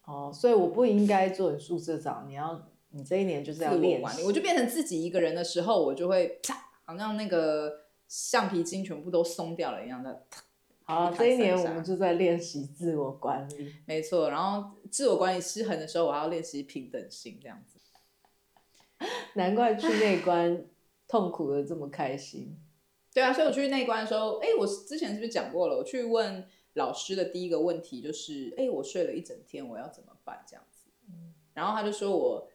[0.05, 2.25] 哦，所以我不应该做你宿舍长。
[2.29, 6.55] 你要，你这一年就是要练管理，我就变成自己一个人的时候，我就会啪，
[6.85, 10.25] 好像那个橡皮筋全部都松掉了一样的。
[10.85, 14.31] 好，这一年我们就在练习自我管理，没错。
[14.31, 17.81] 然后自我管理失衡的时候，我还要练习平等性，这样子。
[19.35, 20.65] 难怪去内关
[21.09, 22.57] 痛苦的这么开心。
[23.13, 25.79] 对啊，所以我去内关的时候，哎，我之前是不是讲过了？
[25.79, 26.47] 我去问。
[26.75, 30.45] 老师的第一个问题就是：哎，我睡了一整天，我要怎么办？
[30.47, 30.89] 这样子，
[31.55, 32.49] 然后他就说我，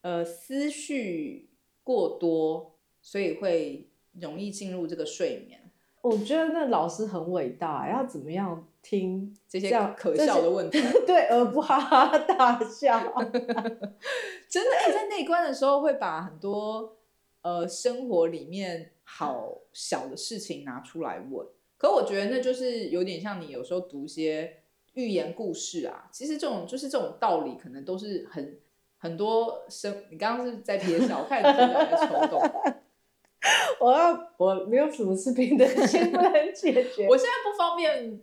[0.00, 1.50] 呃，思绪
[1.82, 5.70] 过多，所以会容易进入这个睡眠。
[6.02, 12.98] 我觉得那老师很伟大，要怎么样听这些可笑的问题， 对，而不哈哈大笑。
[14.48, 16.96] 真的，哎，在内观的时候会把很多
[17.42, 21.46] 呃生活里面好小的事情拿出来问。
[21.80, 24.58] 可我觉得那就是有点像你有时候读一些
[24.92, 28.58] 寓言故事啊，其实这种就是这种道理，可能都是很
[28.98, 30.04] 很多生。
[30.10, 32.38] 你刚刚是在憋笑，我看你真的在抽动。
[33.80, 37.06] 我要我没有什么视频的先不能解决。
[37.08, 38.20] 我现在不方便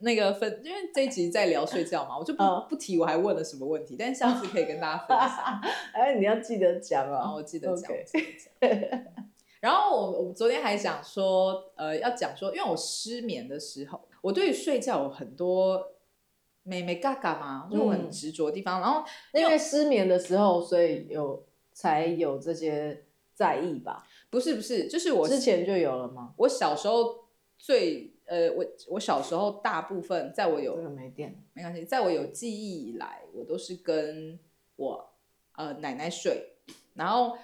[0.00, 5.62] 那个分，因为这一集在聊睡觉嘛，我就不、哦、不提我还问了什么问题，但下次可以跟大家分享。
[5.94, 7.90] 哎，你要记得讲啊、哦，我记得讲。
[9.60, 15.94] 然后我我昨天还想说，呃，要讲说，因为我失眠的时候，我对于睡觉有很多
[16.62, 18.80] 没没嘎嘎嘛，就我很执着的地方。
[18.80, 24.06] 嗯、然后因为失眠的时候，所以有才有这些在意吧？
[24.30, 26.34] 不是不是，就是我之前就有了吗？
[26.36, 27.24] 我小时候
[27.58, 34.38] 最呃，我我小时候大部分在我有这个没电没关系，在我有记忆以来，我都是跟
[34.76, 35.10] 我
[35.56, 36.52] 呃奶奶睡，
[36.94, 37.36] 然后。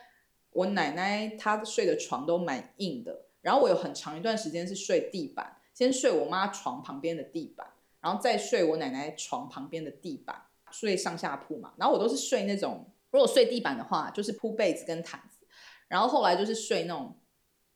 [0.54, 7.66] 我奶奶她睡的床都蛮硬的，然后我有很长一段时间是睡地板，先睡我妈床旁边的地板，
[8.00, 11.74] 然后再睡我奶奶床旁边的地板，睡上下铺嘛。
[11.76, 15.44] 然后我都是睡那种，如果睡地板的话，就是铺被子跟毯子，
[15.88, 17.18] 然后后来就是睡那种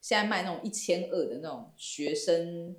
[0.00, 2.76] 现在卖那种一千二的那种学生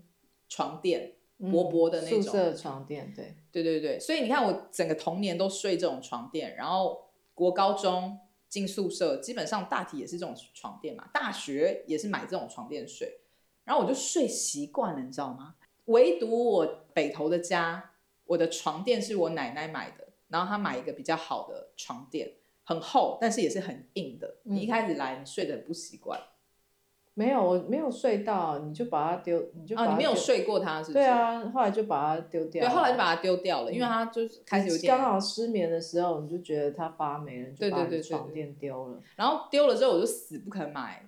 [0.47, 1.15] 床垫，
[1.51, 3.99] 薄薄的那种、嗯、宿舍床垫，对对对对。
[3.99, 8.17] 所以你看我整个童年都睡这种床垫，然后国高中。
[8.49, 13.21] 进宿舍基本上大体也是这种床垫嘛，大学也是买这种床垫睡，
[13.63, 15.55] 然后我就睡习惯了，你知道吗？
[15.85, 17.91] 唯独我北投的家，
[18.25, 22.33] 我的床垫是我奶奶买的，然后她买一个比较好的床垫，
[22.63, 24.37] 很厚，但是也是很硬的。
[24.43, 26.19] 你一开始来，你睡得很不习惯。
[27.19, 30.93] 没有，我没有睡到，你就把它丢，你就啊，你没有睡过它是不是？
[30.93, 32.65] 对啊，后来就把它丢掉。
[32.65, 38.99] 对，后来就把它丢掉了，因为它就是开始有点刚好失眠的时候，你就觉得它发霉了，就把床垫丢了。
[39.17, 41.05] 然后丢了之后，我就死不肯买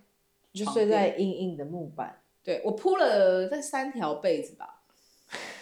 [0.52, 2.18] 就睡在硬硬的木板。
[2.44, 4.82] 对，我铺了这三条被子吧。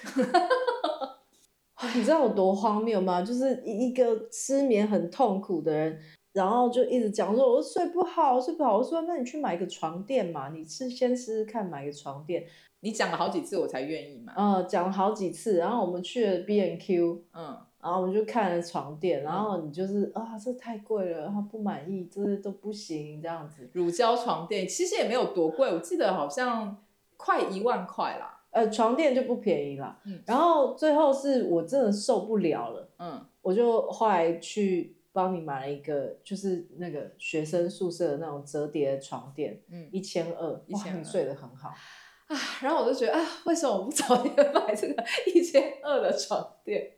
[1.95, 3.21] 你知道有多荒谬吗？
[3.21, 5.99] 就是一个失眠很痛苦的人，
[6.39, 8.77] 然后就一直讲说，我睡不好，我睡不好。
[8.77, 12.45] 我说，那你去买个床垫嘛，你是先试试看买个床垫。
[12.79, 14.31] 你讲了好几次，我才愿意买。
[14.37, 23.69] 嗯，讲了好几次，然后我们去了 B N Q，嗯，然后我们就看了床垫，然后你就是啊，这太贵了，然后不满意，这都不行，这样子。
[23.73, 26.77] 乳胶床垫其实也没有多贵，我记得好像
[27.17, 28.37] 快一万块啦。
[28.51, 29.99] 呃，床垫就不便宜啦。
[30.05, 41.73] 嗯，然后最后是我真的受不了了，嗯，我就后来去帮你买了一个，就是那个学生宿舍的那种折叠床垫，嗯，一千二，一千睡得很好。
[42.27, 45.03] 啊，然后我就觉得啊，为什么我不早点买这个
[45.33, 46.91] 一千二的床垫？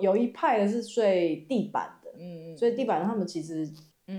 [0.00, 3.62] 有一派的是睡地板的，嗯，所以地板他们其实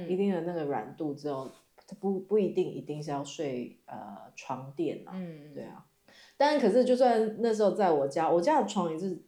[0.07, 5.85] 一定的那个软度之后，它不不一定一定是要睡呃床垫啊，嗯，对啊。
[6.37, 9.21] 但可是就算那时候在我家，我家的床也是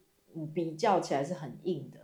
[0.54, 2.03] 比较起来是很硬的，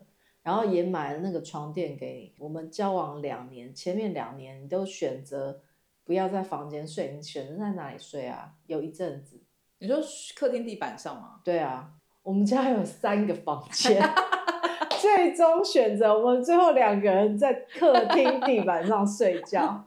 [0.50, 2.34] 然后也买了那个床垫给你。
[2.40, 5.60] 我们交往两年，前面两年你都选择。
[6.02, 8.50] 不要在房间睡，你选择在哪里睡啊？
[8.66, 9.40] 有一阵子，
[9.78, 9.98] 你说
[10.34, 11.40] 客厅地板上吗？
[11.44, 11.88] 对啊，
[12.24, 14.02] 我们家有三个房间，
[15.00, 19.84] 最终选择我们最后两个人在客厅地板上睡觉。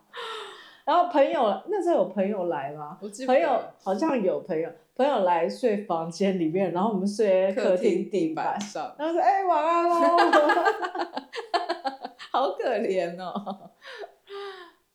[0.85, 2.97] 然后朋友那时候有朋友来吗？
[3.25, 9.95] 朋友好像有朋友，朋友来睡房间里面，然后我们睡在客厅地板上，然后说：“哎、欸，晚安喽。
[12.31, 13.69] ”好可怜哦。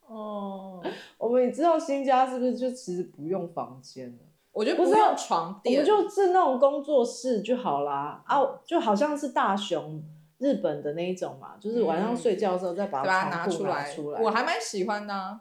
[0.06, 0.82] 哦，
[1.18, 4.18] 我们也知道新家是不是就其实不用房间了？
[4.52, 8.22] 我觉得不是用床垫，我们就是那种工作室就好啦。
[8.26, 10.02] 啊，就好像是大雄
[10.38, 13.94] 日本的那一种嘛，就是晚上睡觉的时候再把它拿出来。
[13.94, 15.38] 出来，我还蛮喜欢的啊，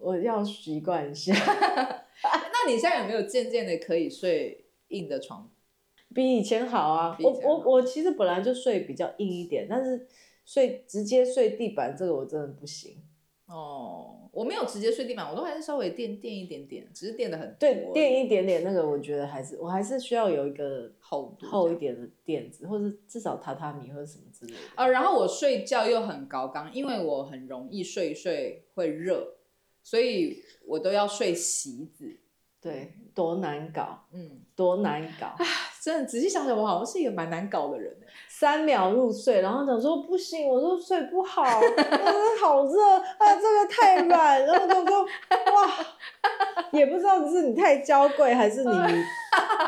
[0.00, 1.34] 我要习惯一下。
[2.22, 5.50] 那你现在有没有渐渐的可以睡硬的床？
[6.14, 7.16] 比以前好啊。
[7.20, 10.06] 我我我其实本来就睡比较硬一点，但是
[10.44, 13.02] 睡直接睡地板这个我真的不行。
[13.46, 24.58] 哦，我没有直接睡地板，我都还是稍微垫垫一点点，只是垫的很对，垫一点点那个，我觉得还是我还是需要有一个厚厚一点的垫子，或者至少榻榻米或者什么之类的。
[24.74, 29.35] 啊，然后我睡觉又很高刚，因为我很容易睡一睡会热，
[29.86, 32.18] 所以我都要睡席子。
[32.60, 35.46] 对，多难搞，嗯，多难搞啊！
[35.80, 37.96] 真的仔细想想，我好像是一个蛮难搞的人。
[38.28, 45.86] 三秒入睡，然后想说不行，我都睡不好，好热啊，这个太软，然后就说哇，
[46.72, 48.72] 也不知道是你太娇贵，还是你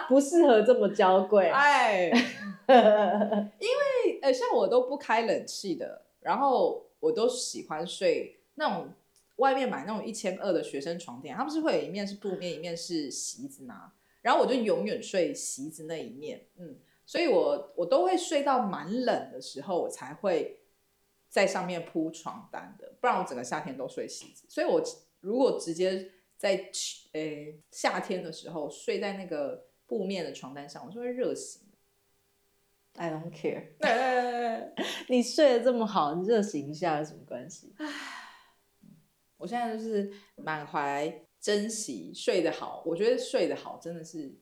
[0.09, 1.49] 不适合这么娇贵。
[1.51, 2.11] 哎，
[2.67, 8.89] 因为呃，像我都不开冷气的，然后我都喜欢睡那种。
[9.39, 13.95] 外面买那种一千二的学生床垫，它不是会有一面是布面，一面是席子嘛。
[14.21, 20.61] 然后我就永远睡席子那一面，嗯，所以我我都会睡到蛮冷的时候，我才会
[21.29, 24.45] 在上面铺床单的，不然我整个夏天都睡席子。
[24.49, 24.83] 所以我
[25.21, 26.51] 如果直接在
[27.13, 31.63] 诶、欸、夏天的时候睡在那个布面的床单上，我就会热醒。
[32.95, 34.73] I don't care，
[35.09, 37.73] 你睡得这么好，你热醒一下有什么关系？
[39.39, 42.83] 我现在就是满怀珍惜，睡得好。
[42.85, 44.35] 我觉得睡得好真的是，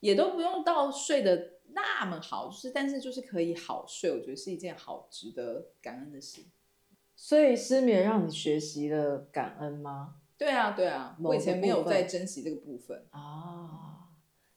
[0.00, 6.42] 也都不用到睡得那么好，就是但是就是可以好睡，我觉得是一件好值得感恩的事。
[7.16, 10.16] 所以失眠让你学习了感恩吗？
[10.36, 13.90] 对啊，对啊，我以前没有在珍惜这个部分啊、哦。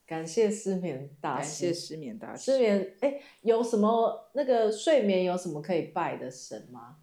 [0.08, 2.54] 感谢失眠大师，感谢失眠大师。
[2.54, 6.98] 失眠，哎，有什么那个睡眠有什么可以拜的神吗？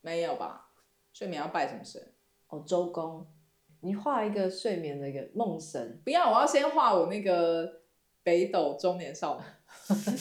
[0.00, 0.63] 没有吧。
[1.14, 2.12] 睡眠要拜什么神？
[2.48, 3.26] 哦，周公。
[3.80, 6.00] 你画一个睡眠的一个梦神。
[6.04, 7.82] 不要，我要先画我那个
[8.22, 9.44] 北斗中年少女。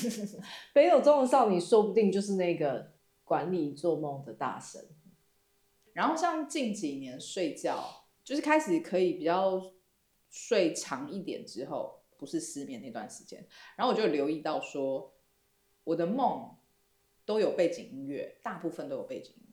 [0.71, 2.91] 北斗中年少女说不定就是那个
[3.23, 4.85] 管理做梦的大神。
[5.93, 9.73] 然后像近几年睡觉，就是开始可以比较
[10.29, 15.13] 睡长一点之后，不是失眠那段时间，然后我就留意到说，
[15.85, 16.55] 我的梦
[17.25, 19.43] 都有背景音乐，大部分都有背景音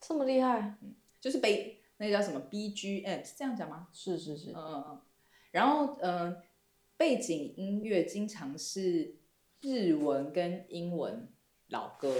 [0.00, 3.88] 这么厉害，嗯，就是背那个叫什么 BGM 是这样讲吗？
[3.92, 5.00] 是是是，嗯嗯嗯。
[5.50, 6.42] 然后嗯、呃，
[6.96, 9.16] 背景音乐经常是
[9.60, 11.28] 日文跟英文
[11.68, 12.14] 老歌，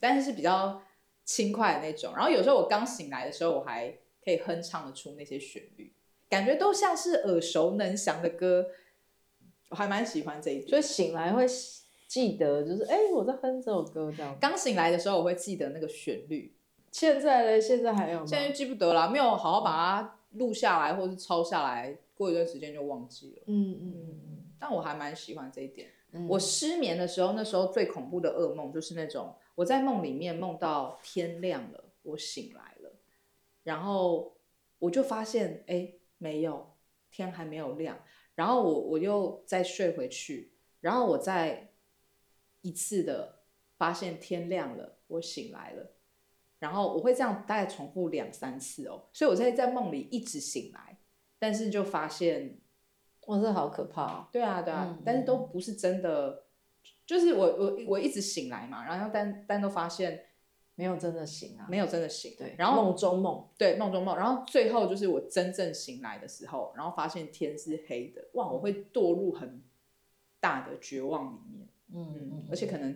[0.00, 0.82] 但是是比较
[1.24, 2.12] 轻快的那种。
[2.16, 5.92] 然后有时候我刚醒来的时候，我还可以哼唱得出那些旋律，
[6.28, 8.66] 感觉都像是耳熟能详的歌，
[9.68, 10.70] 我还蛮喜欢这一种。
[10.70, 11.46] 所以醒来会
[12.08, 14.36] 记得，就是哎，我在哼这首歌这样。
[14.40, 16.56] 刚醒来的时候，我会记得那个旋律。
[16.94, 17.60] 现在呢？
[17.60, 18.24] 现在还有吗？
[18.24, 23.42] 现在记不得了，没有好好把它录下来，或是抄下来，过一段时间就忘记了。
[23.48, 24.44] 嗯嗯嗯。
[24.60, 25.90] 但我还蛮喜欢这一点。
[26.12, 32.92] 嗯、我失眠的时候，那时候最恐怖的噩梦就是那种我在梦里面梦到天亮了，我醒来了，
[33.64, 34.36] 然后
[34.78, 36.76] 我就发现，哎，没有，
[37.10, 37.98] 天还没有亮，
[38.36, 41.72] 然后我我又再睡回去，然后我再
[42.60, 43.40] 一次的
[43.76, 45.93] 发现天亮了，我醒来了，
[46.64, 50.98] 然后我会这样大概重复两三次哦，所以我在在梦里一直醒来，
[51.38, 52.58] 但是就发现。
[53.26, 54.28] 哇，这好可怕啊！
[54.30, 56.44] 对啊，对啊，嗯、但是都不是真的，
[57.06, 60.26] 就是我我我一直醒来嘛，然后但但都发现
[60.74, 62.34] 没有真的醒啊，没有真的醒。
[62.36, 69.62] 对，然后梦中梦，对，梦中梦，然后最后就是我真正醒来的时候，然后发现天是黑的，哇，我会堕入很
[70.38, 71.66] 大的绝望里面。
[71.94, 72.94] 嗯嗯，嗯，而且可能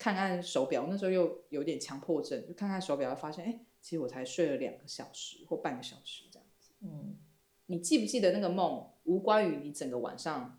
[0.00, 6.72] 看看手表，那时候又有点强迫症，就看看手表，发现哎，其实我才睡了两个小时或半个小时这样子。
[6.80, 7.18] 嗯。
[7.66, 10.58] 你记不记得那个梦无关于你整个晚上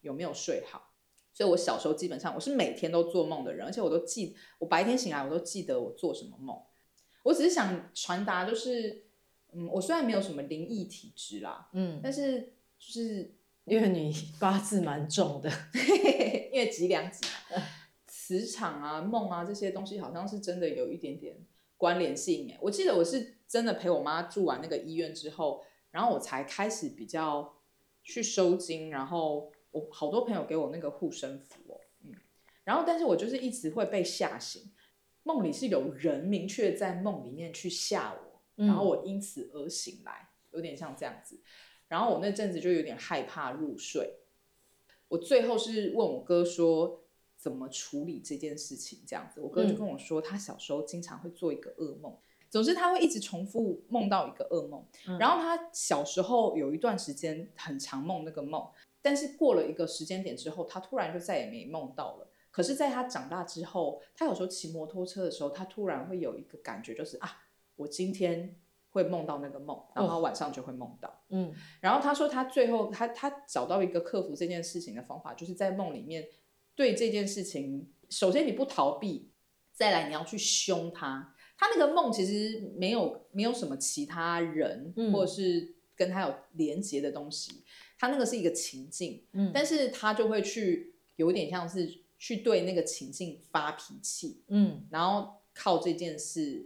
[0.00, 0.90] 有没有睡好，
[1.32, 6.60] 所以我小时候基本上我是每天都做梦的人，而且我都记，我白天醒来我都记得我做什么梦。
[7.22, 9.04] 我只是想传达，就是，
[9.52, 15.48] 嗯，我虽然没有什么灵异体质啦，嗯，但是就是因为你 八字蛮重的，
[16.50, 17.20] 因为脊梁脊，
[18.28, 21.34] 磁场啊、梦啊这些东西好像是真的有一点点
[21.78, 22.58] 关联性诶。
[22.60, 25.64] 我记得我是真的陪我妈住完那个医院之后。
[25.90, 27.62] 然后我才开始比较
[28.02, 32.12] 去收精，然后我好多朋友给我那个护身符哦，嗯，
[32.64, 34.70] 然后但是我就是一直会被吓醒，
[35.22, 41.40] 梦里是有人明确在梦里面去吓我，然后我因此而醒来，有点像这样子，
[41.88, 44.18] 然后我那阵子就有点害怕入睡，
[45.08, 47.02] 我最后是问我哥说
[47.38, 52.14] 怎么处理这件事情，这样子，我哥就跟我说他小时候经常会做一个噩梦。
[52.50, 58.66] 总之，他会一直重复梦到一个噩梦，嗯，然后他小时候有一段时间很常梦那个梦，
[59.02, 62.26] 但是过了一个时间点之后，他突然就再也没梦到了。
[62.50, 67.44] 可是，在他长大之后，他有时候骑摩托车的时候，他突然会有一个感觉，就是啊，
[67.76, 68.56] 我今天
[68.88, 71.22] 会梦到那个梦，然后晚上就会梦到。
[71.28, 76.26] 嗯，然后他说，他最后他他找到一个克服这件事情的方法，就是在梦里面
[76.78, 79.32] 对这件事情，首先你不逃避，
[79.72, 81.34] 再来你要去凶他。
[81.56, 87.64] 他那个梦其实没有没有什么其他人，嗯、或者是跟他有连接的东西，
[87.98, 96.64] 他那个是一个情境，嗯，但是他就会去有点像是去对那个情境发脾气，嗯，然后靠这件事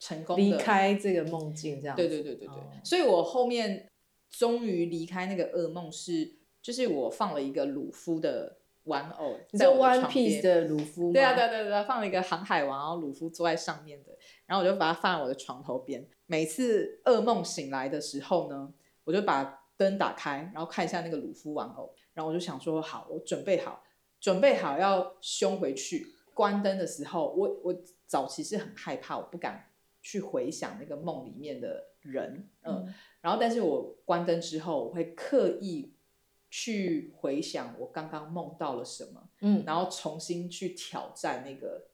[0.00, 3.88] 成功离开这个梦境，这样，对对对对对，哦、所以我后面
[4.28, 8.58] 终于离开那个噩梦是，就是我放了一个鲁夫的。
[8.84, 14.10] 玩偶在 One Piece 的鲁夫，对啊，对对对，放了一个航海王，然后鲁夫坐在上面的，
[14.46, 16.06] 然后我就把它放在我的床头边。
[16.26, 18.72] 每次噩梦醒来的时候呢，
[19.04, 23.82] 我就把灯打开，然后看一下那个鲁夫玩偶，然后我就想说，好，我准备好，
[24.20, 26.06] 准备好要凶回去。
[26.34, 27.74] 关灯的时候，我我
[28.06, 29.70] 早期是很害怕，我不敢
[30.02, 35.93] 去回想那个梦里面的人，嗯，嗯，然后但是我关灯之后，我会刻意。
[36.56, 41.88] 去回想我刚刚梦到了什么，嗯，然后重新去挑战那个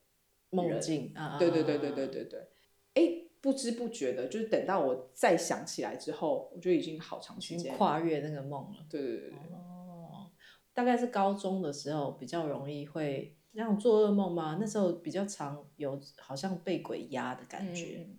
[0.50, 2.48] 梦境，啊，对对对对对对对，
[2.92, 10.30] 哎，不知不觉的，就是等到我再想起来之后，我就已经好长时间跨越那个梦了，对对对对，哦，
[10.74, 18.04] 大概是高中的时候比较容易会那种做噩梦嘛，那时候比较常有好像被鬼压的感觉。
[18.06, 18.18] 嗯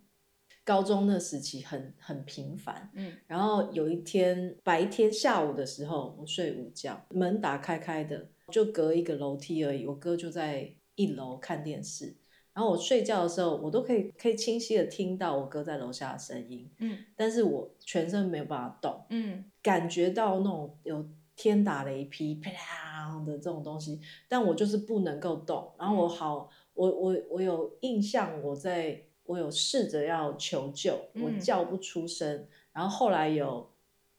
[0.64, 9.84] 高中那时期很很频繁，嗯，然后有一天白天下午的时候，我睡午觉，门打开开的，就隔一个楼梯而已。
[9.84, 12.14] 我哥就在一楼看电视，
[12.52, 21.04] 然后我睡觉的时候，我都可以可以清晰的听到我哥在楼下的声音，嗯，但是我全身没有办法动，嗯，感觉到那种有
[21.34, 25.72] 天打雷劈啪啦的这种东西，但我就是不能够动。
[25.76, 29.02] 然后我好，我我我有印象我在。
[29.32, 33.70] 我有试着要求救，我叫不出声，嗯、然后后来有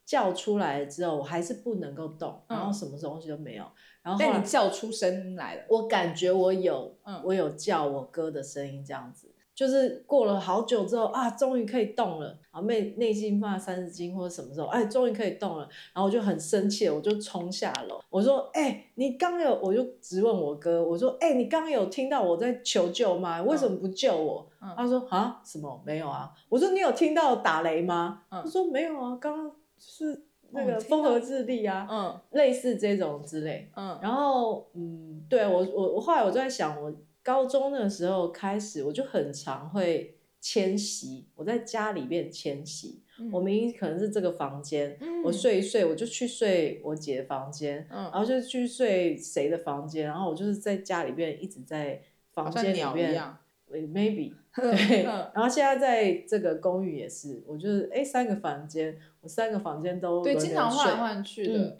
[0.03, 3.63] 叫出来之后，我还是不能够动，嗯、然后什么东西都没有。
[4.01, 9.32] 然后后来你叫出声来了，我感觉我有，嗯、我有叫我哥的声音，这样子。
[9.55, 23.41] 就是过了好久之后啊，终于可以动了啊，内内心怕三十斤或者什么时候，哎，终于可以动了，然后我就很生气，我就冲下楼，我说，哎，你刚有，我就质问我哥，我说，哎，你刚有听到我在求救吗？
[23.43, 24.47] 为什么不救我？
[24.59, 25.81] 嗯、他说，啊，什么？
[25.85, 26.31] 没有啊。
[26.49, 28.23] 我说，你有听到打雷吗？
[28.29, 36.91] 嗯、他说没有啊，刚刚是那个风和日丽啊，嗯，类似这种之类，嗯，然后，嗯，对我我我后来我就在想我。
[37.23, 43.01] 高中的时候开始，我就很常会迁徙，我在家里面迁徙。
[43.19, 52.01] 嗯、我明明可能是这个房间，嗯、我睡一睡，我就去睡我姐的房间，嗯、然后就去睡谁的房间，然后我就是在家里边一直在
[52.33, 53.23] 房间里面
[53.69, 61.57] ，maybe 对，嗯、然后现在在这个公寓也是，我就是哎三个房间，我三个房间都对，经常换来换去的。
[61.57, 61.79] 嗯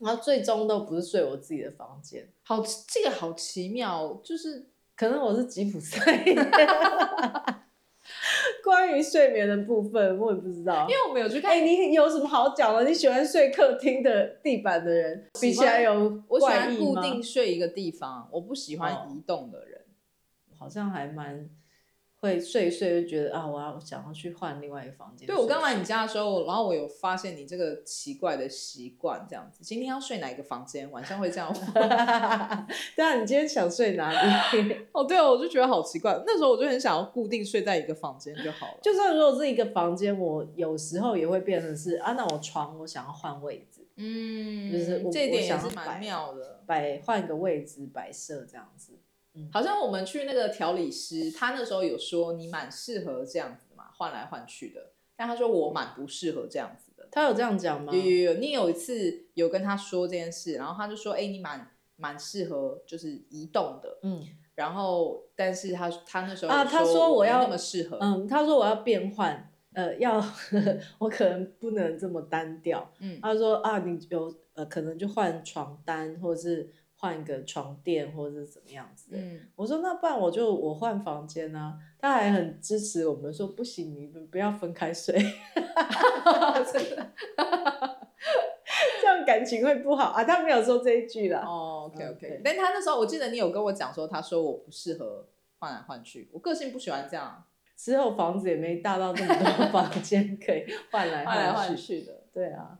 [0.00, 4.66] 然后最终都不是睡我自己的房间，好，这个好奇妙，就是
[4.96, 6.24] 可能我是吉普赛。
[8.62, 11.50] 关于睡眠的部分，我也不知道，因为我没有去看。
[11.50, 12.84] 哎、欸，你有什么好讲的？
[12.84, 19.80] 你喜欢睡客厅的地板的人，比起来有我喜欢固定睡一个地方，我不喜欢移动的人，
[20.50, 21.48] 哦、好像还蛮。
[22.24, 25.26] 会睡一睡就觉得啊，我要想要去换另外一个房间。
[25.26, 30.90] 对，我刚来你家的时候，然后我有发现你这个奇怪的习惯，这样子，今天要睡哪一个房间？
[30.90, 31.72] 晚上会这样问。
[32.96, 34.76] 对啊，你今天想睡哪里？
[34.92, 36.18] 哦，对啊，我就觉得好奇怪。
[36.26, 38.78] 那时候我就很想要固定睡在一个房间就好了。
[38.82, 48.98] 就算如果是一个房间，我有时候也会变成是啊，那我床我想要换位置，嗯，就是我这一点也是蛮妙的，摆换个位置摆设这样子。
[49.52, 54.92] 好像我们去那个调理师，他那时候有说你蛮适合这样子的嘛，换来换去的。
[55.16, 57.08] 但他说我蛮不适合这样子的。
[57.10, 57.92] 他有这样讲吗？
[57.92, 63.98] 有有有，你有一次有跟他说这件事，然后他就说，哎、欸，你蛮蛮适合就是移动的。
[64.02, 64.24] 嗯，
[64.54, 72.92] 然后但是他他那时候啊，他说我要那么适合，嗯，他说我要变换，呃，要呵 呵我可能不能这么单调。
[72.98, 76.72] 嗯，他说啊，你有呃可能就换床单或者是。
[77.04, 85.14] 换一个床垫或者是怎么样子的，嗯，我说那不然我就我换房间啊，他还很支持我们说不行，你们不要分开睡，
[86.72, 87.12] 真的，
[89.02, 90.24] 这样感情会不好啊。
[90.24, 91.44] 他没有说这一句啦。
[91.44, 95.28] 哦，OK OK，但他那时候我记得你有跟我讲说，他说我不适合
[95.58, 97.44] 换来换去，我个性不喜欢这样。
[97.76, 102.78] 之后房子也没大到这么多房间可以换来换来换去的，对啊。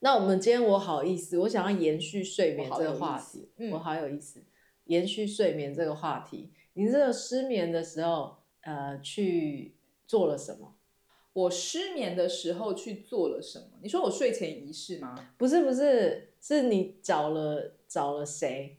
[0.00, 4.44] 那我们今天我好意思，我想要延续睡眠这个话题，我好，有意思，
[4.84, 6.52] 延续睡眠这个话题。
[6.74, 9.74] 你这个失眠的时候，呃，去
[10.06, 10.76] 做了什么？
[11.32, 13.78] 我失眠的时候去做了什么？
[13.82, 15.32] 你说我睡前仪式吗？
[15.38, 18.78] 不是，不是，是你找了找了谁？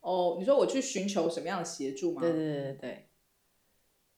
[0.00, 2.20] 哦，你说我去寻求什么样的协助吗？
[2.20, 3.08] 对对对对，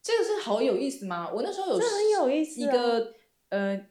[0.03, 1.31] 这个是好有意思吗？
[1.33, 3.15] 我那时候有，这很有意思，一个
[3.51, 3.87] 呃，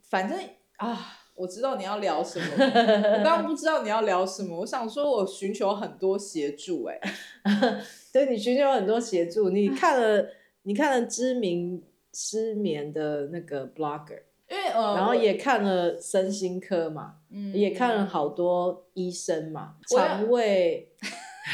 [0.00, 0.40] 反正
[0.78, 1.18] 啊。
[1.36, 4.60] 我知道你要聊什么，我刚刚不知道你要聊什么。
[4.60, 6.98] 我想说，我寻求很多协助、欸，
[7.42, 9.50] 哎， 对，你寻求很多协助。
[9.50, 10.26] 你看了，
[10.62, 11.84] 你看了知名
[12.14, 20.88] 失眠的那个 blogger，因为呃，然后也看了身心科嘛，嗯，也看了好多医生嘛，肠胃、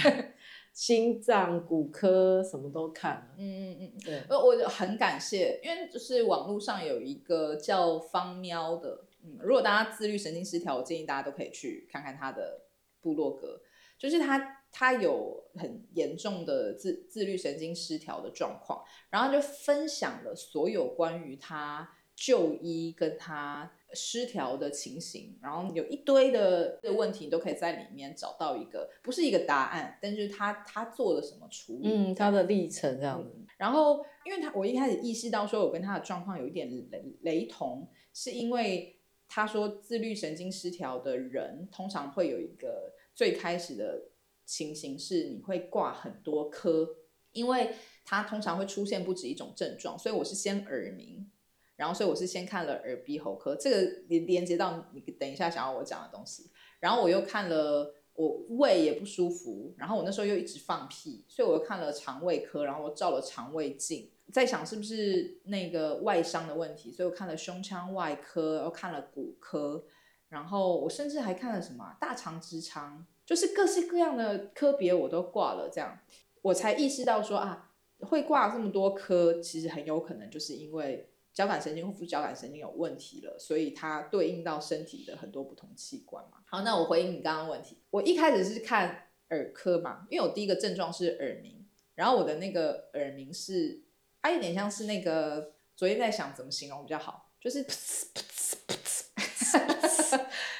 [0.72, 3.34] 心脏、骨科什么都看了。
[3.36, 9.06] 嗯嗯嗯，对，我很感谢，因为就是网络上有一个叫方喵的。
[9.24, 12.62] 嗯，如果大家自律神经失调，我建议大家都可以去看看他的
[13.00, 13.60] 部落格，
[13.98, 33.30] 就是他他有很严重的自自律神经失调的状况，然后就分享了所有关于他就医跟他失调的情形，然后有一堆的的问题，你都可以在里面找到一个不是一个答案，但是他他做了什么处理，嗯，他的历程这样子。
[33.36, 38.98] 嗯，然后因为他我一开始意识到说我跟他的状况有一点雷雷同，是因为。
[39.34, 44.10] 他说，自律神经失调的人通常会有一个最开始的
[44.44, 46.96] 情形是，你会挂很多科，
[47.30, 47.70] 因为
[48.04, 51.30] 他通常会出现不止一种症状，所以我是先耳鸣，
[51.76, 64.10] 然后所以我是先看了耳鼻喉科，这个连连接到你等一下想要我讲的东西，然后我又看了我胃也不舒服，然后我那时候又一直放屁，所以我又看了肠胃科，然后我照了肠胃镜。
[64.32, 69.84] 在想是不是那个外伤的问题，所以我看了胸腔外科，又看了骨科，
[70.28, 75.98] 然后我甚至还看了什么大肠直肠，就是各式各样的科别我都挂了，这样
[76.40, 86.38] 我才意识到说啊，会挂这么多科，其实很有可能就是因为交感神经或副交感神经有问题了，所以它对应到身体的很多不同器官嘛。
[86.46, 93.82] 好，那我回应你刚刚问题，我一开始是看耳科嘛，因为我第一个症状是耳鸣，然后我的那个耳鸣是。
[94.24, 97.60] 它、有点像是那个，昨天在想怎么形容比较好，就是，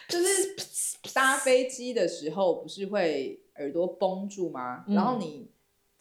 [0.09, 0.57] 就是
[1.15, 4.85] 搭飞机的时候不是会耳朵绷住吗？
[4.89, 5.49] 然后你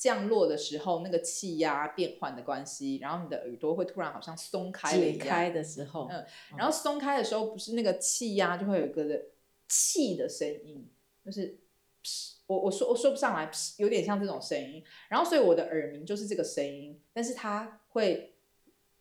[0.02, 5.28] 降落的时候，那个气压变换的关系，然后你的耳朵会突然好像松开了一样。
[5.28, 6.26] 开的时候，嗯，
[6.58, 9.06] 然后松开的时候，不是那个气压就会有一个
[9.68, 10.89] 气的声音，
[11.24, 11.60] 就是。
[12.47, 18.36] 我我说我说不上来，有点像这种声音，然后所以我的耳鸣就是这个声音，但是它会，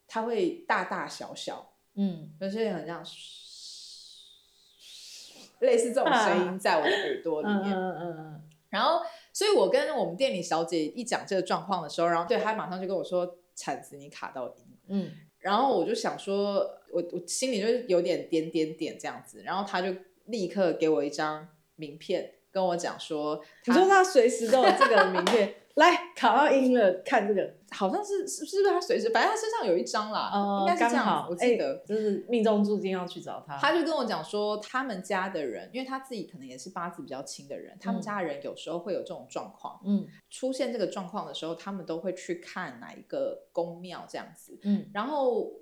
[0.07, 3.05] 它会大大小小，嗯，有些很像，
[5.61, 9.01] 类似这种声音在我的耳朵里面，嗯嗯嗯，然后，
[9.41, 14.55] 所以我跟我们店里小姐一讲这个状况的时候，然后对她马上就跟我说：“铲子，你卡到音。”
[14.89, 16.57] 嗯，然后我就想说，
[16.93, 31.27] 我我心里就是有点点点点这样子，然后她就立刻给我一张名片，跟我讲说：“你说他随时都有这个名片。”来考到音了，看这个 好像是是是不是他随时，反正他身上有一张啦，呃、应该是这样。
[31.31, 33.57] 我记得、欸、就是命中注定要去找他。
[33.57, 45.53] 他就跟我讲说，他们家的人，因为他自己可能也是八字比较轻的人，嗯、他们家的人有时候会有这种状况，嗯，出现这个状况的时候，他们都会去看哪一个宫庙这样子，嗯，然后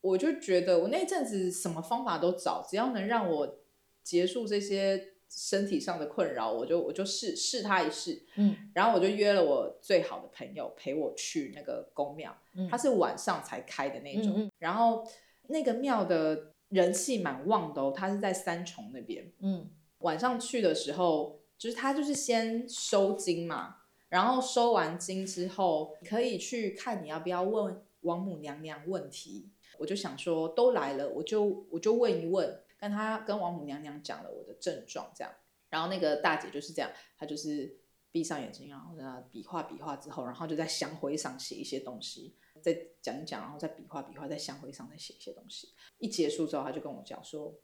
[0.00, 3.58] 我就觉得我那阵子什么方法都找，只要能让我
[4.02, 5.17] 结束这些。
[5.30, 15.06] 身体上的困扰，我就我就试试他一试，嗯，然后我就约了我最好的朋友陪我去那个宫庙，嗯，他是晚上才开的那种，嗯嗯，然后
[15.48, 19.68] 那个庙的人气蛮旺的哦，他是在三重那边，嗯，
[19.98, 23.76] 晚上去的时候，就是他就是先收金嘛，
[24.08, 32.60] 然后收完金之后，可以去看你要不要问王母娘娘问题，我就想说都来了，我就我就问一问。
[32.78, 35.32] 跟他跟王母娘娘讲了我的症状，这样，
[35.68, 37.78] 然后那个大姐就是这样，她就是
[38.10, 42.72] 闭上眼睛，然后呢比划比划之后，然后就在香灰上写一些东西，再
[43.02, 45.74] 讲一讲，然后再比划比划，在香灰上再写一些东西。
[45.98, 47.54] 一结束之后，她就跟我讲说：“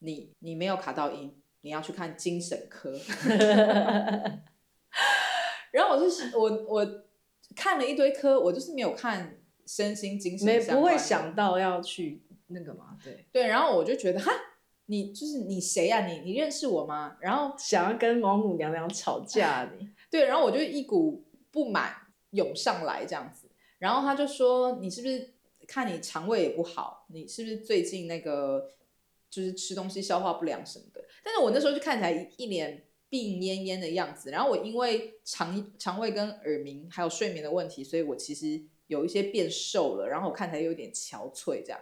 [0.00, 2.92] 你你没有卡到音，你要去看精神科。
[5.70, 7.04] ”然后我就是我我
[7.54, 14.32] 看了一堆科，我就是没有看身心精神，没不会想到要去那个嘛，对对，然后我就觉得哈。
[14.86, 16.06] 你就是你谁呀、啊？
[16.06, 17.16] 你你认识我吗？
[17.20, 21.94] 然后想要跟王母娘娘吵架你， 你对，然后我就一股不满
[22.30, 25.34] 涌上来这样子，然后他就说，你是不是
[25.66, 27.06] 看你肠胃也不好？
[27.08, 28.72] 你是不是最近那个
[29.30, 31.02] 就是吃东西消化不良什么的？
[31.24, 41.80] 但是我那时候就看起来一脸病恹恹的样子，然后我因为肠肠胃跟耳鸣还有睡眠的问题，所以我其实有一些变瘦了，然后我看起来有点憔悴这样，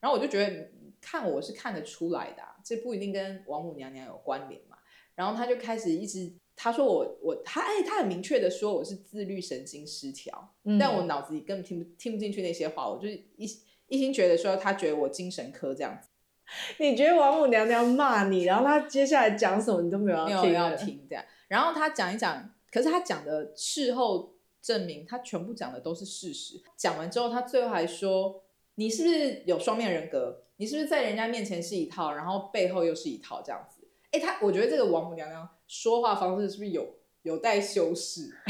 [0.00, 0.70] 然后我就觉得。
[1.00, 4.76] 看我是看得出来的、啊，这不一定跟王母娘娘有关联嘛。
[5.14, 13.46] 然后他就开始一直他说我我他哎，他很明确的说我是自律神经失调，嗯、但我脑子里根本听不听不进去那些话，我就一
[13.88, 16.08] 一心觉得说他觉得我精神科这样子。
[16.78, 21.24] 你觉得王母娘娘骂你，然后他接下来讲什么你都没有要听，没有要听这样。
[21.48, 26.60] 然后他讲一讲，可是他讲的事后证明他全部讲的都是事实。
[26.76, 28.42] 讲完之后，他最后还说
[28.74, 30.44] 你是不是有双面人格？
[30.60, 33.80] 你是不是在人家面前是一套，然后背后又是一套这样子？
[34.10, 36.86] 哎，他我觉得这个王母娘娘说话方式是不是有
[37.22, 38.28] 有待修饰？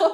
[0.00, 0.10] 王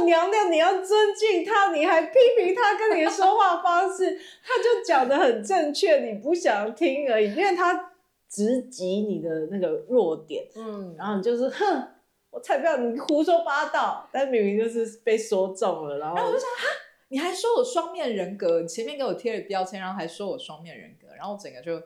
[0.00, 7.92] 母娘娘，你要尊敬她，你还批评她跟你的说话方式，她就讲的很正确，你不想听而已，因为她
[8.28, 11.90] 直击你的那个弱点，嗯，然后你就是哼，
[12.30, 16.64] 我才不要你胡说八道，但明明就是被说中了，然后，然后我就想哈。
[17.08, 21.80] 你还说我双面人格，你前面给我贴了标签，然后还说我双面人格，然后我整个就，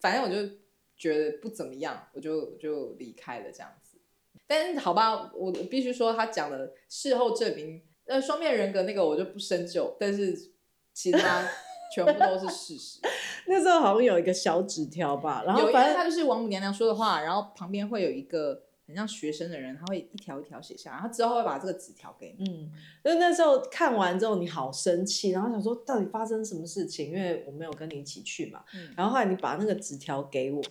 [0.00, 0.56] 反正我就
[0.96, 3.98] 觉得不怎么样，我就我就离开了这样子。
[4.46, 10.52] 但是好吧，我我必须说他讲的事后证明，呃，双面人格那个我就不深究，但是
[10.92, 11.48] 其他
[11.94, 13.00] 全部都是事实。
[13.46, 18.62] 那时候好像有一个小纸条吧，然后反正他就是王母娘娘说的话，然后旁边会有一个。
[18.86, 22.48] 很像学生的人，他会一条一条写下来，然后之后会把这个纸条给你。
[22.48, 22.70] 嗯，
[23.02, 27.10] 所以那时候看完之后你好生气，然后想说到底发生什么事情？
[27.10, 28.62] 因为我没有跟你一起去嘛。
[28.74, 28.92] 嗯。
[28.96, 30.62] 然后后来你把那个纸条给我，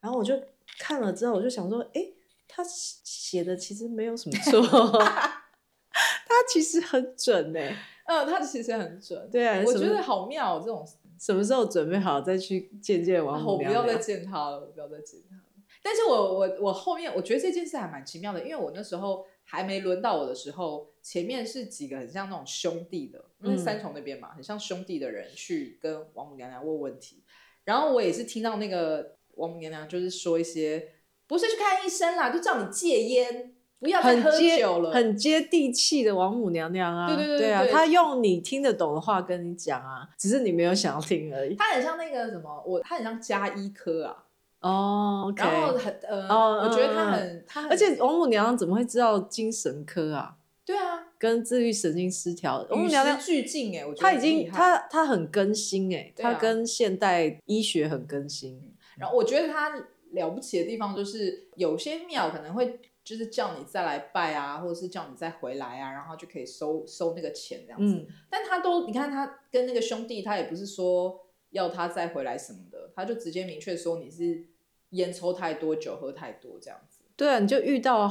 [0.00, 0.38] 然后我就
[0.78, 2.06] 看了之后，我就想说，哎，
[2.46, 4.60] 他写的其实没有什么错，
[5.00, 7.60] 他其实很准呢。
[8.04, 9.30] 嗯，他其实很准。
[9.30, 10.86] 对啊，我觉得好妙，这种
[11.18, 13.80] 什么时候准备好再去见见王母娘娘？
[13.80, 15.36] 我不要再见他了，我不要再见他。
[15.82, 27.24] 但是我我我后面我觉得这件事还蛮奇妙的，因为我那时候还没轮到我的时候，前面是几个很像那种兄弟的，因为三重那边嘛，很像兄弟的人去跟王母娘娘问问题，
[27.64, 30.92] 然后我也是听到那个王母娘娘就是说一些，
[31.26, 41.56] 不是去看医生啦，就叫你戒烟，不要再喝酒了，很接地气的王母娘娘啊，对对对对，对啊，她用你听得懂的话跟你讲啊，只是你没有想要听而已。
[41.56, 44.21] 她很像那个什么，我她很像加医科啊。
[44.62, 45.38] 哦，oh, okay.
[45.38, 50.36] 然后很呃，哦、我觉得他很，他很，而且王母娘娘怎么会知道精神科啊？
[50.64, 58.72] 对啊，跟自律神经失调，王母娘娘俱进哎，我觉得他已经他他很更新哎，他跟现代医学很更新。
[58.96, 59.74] 然后我觉得他
[60.12, 67.94] 了不起的地方就是，有些庙可能会就是叫你再来拜啊，或者是叫你再回来啊，然后就可以收收那个钱这样子。
[67.94, 71.18] 嗯、但他都你看他跟那个兄弟，他也不是说
[71.50, 74.46] 要他再回来什么的，他就直接明确说你是
[74.92, 77.00] 烟抽太多，酒喝太多这样子。
[77.14, 78.08] 对啊，你就遇到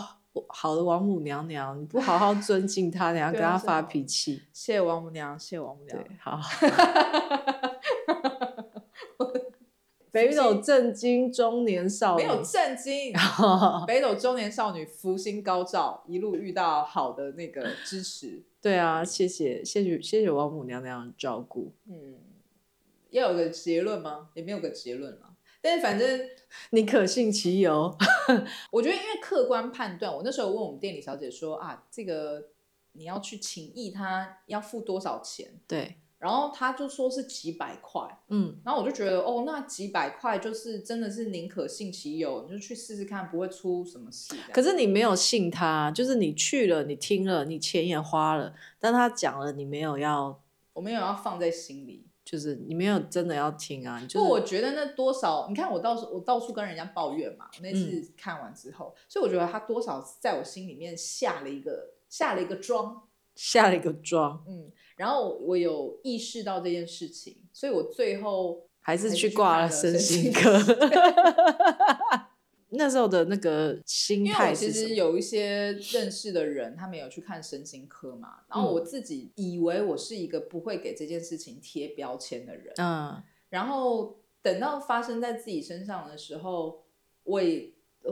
[0.48, 4.44] 好的王母娘娘，你不好好尊敬她，你要跟她发脾气。
[4.54, 5.98] 谢谢王母娘，谢谢王母娘。
[5.98, 6.40] 对，好。
[10.12, 13.14] 北斗震惊中年少女，没有震惊。
[13.88, 18.44] 北斗中年少女福星高照，一路遇到好的那个支持。
[18.62, 21.72] 对啊，谢谢谢谢谢谢王母娘娘的照顾。
[21.88, 22.20] 嗯，
[23.12, 24.32] 要有个结论吗？
[24.34, 25.30] 也没有个结论嘛。
[25.62, 26.20] 但是反正
[26.72, 27.96] 你可信其有。
[28.72, 32.50] 我觉得因为客观判断，我那时候问我们店里小姐说啊，这个
[32.94, 35.60] 你要去请益他要付多少钱？
[35.68, 35.98] 对。
[36.18, 44.36] 然后他就说是几百块，嗯，然后我就觉得哦，那几百块就是真的是宁可信其有，你就去试试看，不会出什么事。
[44.54, 50.44] 可是你没有信他，就是你去了，你听了，你钱也花了，但他讲了，你没有要，
[50.74, 54.00] 我没有要放在心里，就是你没有真的要听啊。
[54.08, 63.04] 就是、不，我觉得那多少，你看我到处我到处跟人家抱怨嘛，我那次看完之后，嗯、所以我觉得他多少在我心里面下了一个下了一个妆，
[63.36, 64.72] 下了一个妆，嗯。
[64.96, 70.58] 然后我有意识到这件事情，所以我最后还是去挂了身心科。
[72.72, 78.40] 那时候的那个心态，其实有一些认识的人，他没有去看身心科嘛。
[78.50, 83.22] 然后我自己以为我是一个不会给这件事情贴标签的人，嗯。
[83.50, 86.84] 然后等到发生在自己身上的时候，
[87.24, 87.72] 我也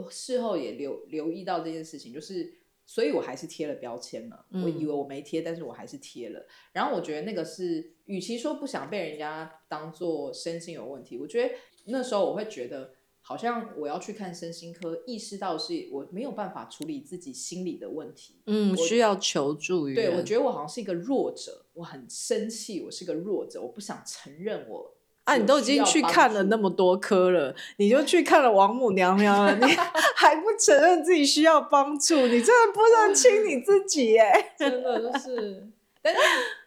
[0.10, 2.56] 事后也留留意到这件事情，就是。
[2.92, 4.46] 所以我还是贴了标签了。
[4.52, 6.44] 我以为我没贴，但是我还是贴了。
[6.74, 11.54] 然后我觉得那个是，与其说不想被人家当做身心有问题，我觉得
[11.86, 12.96] 那时候我会觉得，
[13.30, 19.94] 好像我要去看身心科，意识到是我没有办法处理自己心理的问题，嗯，需要求助于。
[19.94, 24.96] 对，我觉得我好像是一个弱者，我很生气，我是个弱者，我不想承认我。
[25.26, 25.36] 啊！
[25.36, 29.74] 你都已经去看了那么多科了，你就去看了王母娘娘了，你
[30.18, 32.16] 还不承认自己需要帮助？
[32.26, 34.24] 你真的不认清你自己耶！
[34.58, 35.68] 真的就是，
[36.02, 36.20] 但是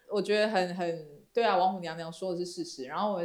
[0.09, 2.85] 我觉得很很对啊，王母娘娘说的是事实。
[2.85, 3.21] 然后我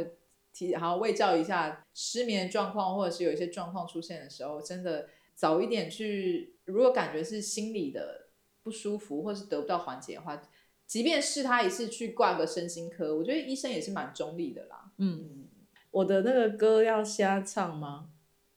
[0.59, 6.57] 提好卫教一下失眠状况，或者是有一些状况出现的时候，真的早一点去。
[6.65, 8.27] 如果感觉是心理的
[8.61, 10.41] 不舒服，或是得不到缓解的话。
[10.85, 14.91] 即便是他一次去挂个身心科，我觉得医生也是蛮中立的啦。
[14.97, 15.45] 嗯，
[15.91, 18.09] 我的那个歌要瞎唱吗？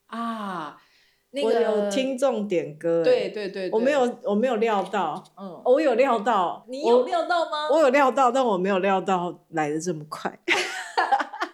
[0.07, 0.83] 啊，
[1.31, 7.69] 那个我有听众点歌，对对对，我没有我没有料到，嗯，我有料到，你有料到吗？
[7.71, 10.37] 我有料到，但我没有料到来的这么快。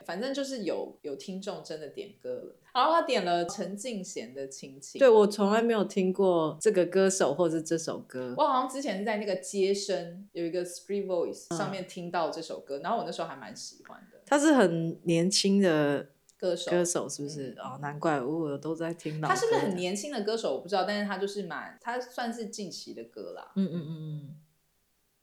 [0.09, 4.99] 反正就是有有听众真的点歌了，然后他点了陈敬贤的《亲情》。
[4.99, 8.35] 对，我从来没有听过这个歌手或者这首歌。
[8.39, 14.19] 我好像之前是在那个街声有一个 Street Voice 上面听到这首歌，嗯、然后我那时候还蛮喜欢的。
[14.25, 17.51] 他是很年轻的歌手，歌手是不是？
[17.59, 19.29] 嗯、哦，难怪我都在听到。
[19.29, 20.55] 他是不是很年轻的歌手？
[20.55, 23.53] 我不知道，但是他就是蛮，他算是近期的歌啦。
[23.57, 24.37] 嗯嗯嗯嗯。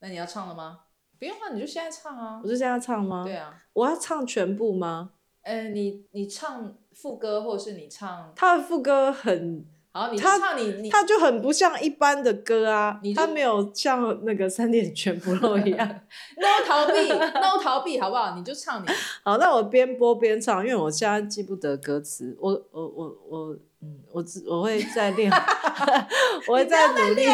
[0.01, 0.81] 那你要唱了吗？
[1.26, 2.39] 不用啊，你就现在唱啊！
[2.43, 3.23] 我就现在唱吗？
[3.23, 5.13] 对啊，我要唱全部吗？
[5.41, 9.65] 呃，你你唱副歌，或者是你唱他的副歌很
[9.96, 15.88] 好，你唱你你，他就很不像一般的歌啊，他没有像那个三点全不露一样，
[16.36, 18.36] no 逃避，no 逃避，好不好？
[18.36, 18.88] 你就唱你。
[19.24, 23.58] 好，那我边播边唱，因为我现在记不得歌词，我我我我。
[23.82, 25.32] 嗯，我我会再练，
[26.50, 27.28] 我会再努力，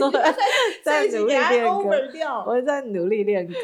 [0.00, 0.22] 我会
[0.82, 1.68] 再努力练歌，
[2.46, 3.54] 我会再努力练歌。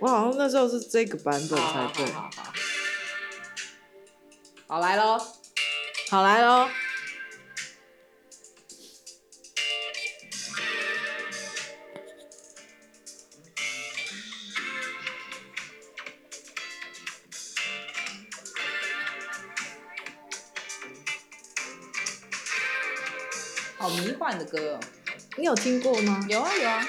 [0.00, 2.06] 我好像那时候是这个版本才对。
[2.12, 2.52] 好，好，好，
[4.72, 5.18] 好，好来喽，
[6.08, 6.66] 好来喽。
[23.76, 24.80] 好迷幻的歌，
[25.36, 26.24] 你有听过吗？
[26.30, 26.88] 有啊有啊。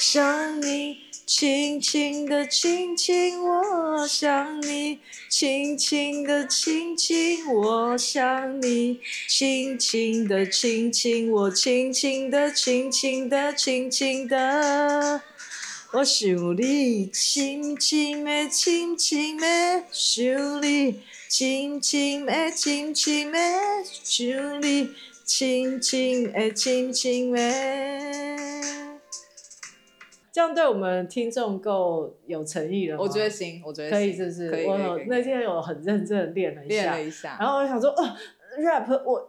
[0.00, 1.07] 想你，
[1.38, 15.22] 轻轻的轻轻我，想你，轻轻的轻轻我，想你，轻轻的轻轻我，轻轻的轻轻的轻轻的，
[15.92, 21.02] 我想你，轻轻的轻轻的想你。
[21.28, 23.38] 轻轻的，轻轻的，
[24.02, 24.88] 想你，
[25.24, 28.27] 轻轻的，轻轻的。
[30.38, 33.02] 这样对我们听众够有诚意了吗？
[33.02, 34.64] 我觉得行，我觉得可以，是不是？
[34.68, 38.16] 我那天有很认真的练了一下，练了一下，然后我想说，哦
[38.60, 39.28] ，rap，我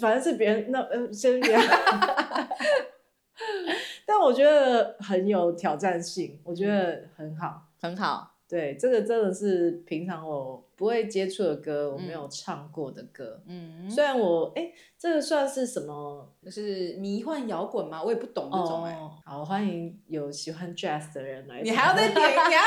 [0.00, 1.56] 反正是别人那呃先别，
[4.04, 8.34] 但我觉得很有挑战性，我觉得很好，很好。
[8.48, 13.38] 对，这个真的是平常我不会接触的歌，我没有唱过的歌。
[13.46, 16.26] 嗯，虽然我哎，这个算是什么？
[16.42, 18.02] 就是迷幻摇滚吗？
[18.02, 18.98] 我也不懂这种哎。
[19.26, 21.60] 好，欢迎有喜欢 jazz 的人来。
[21.60, 22.14] 你还要再 点？
[22.14, 22.62] 你还要点呀？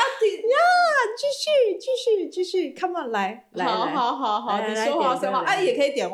[1.18, 6.08] 继续，继续，继续，come on，来，来，好好好好，你说话说话，哎，也可以点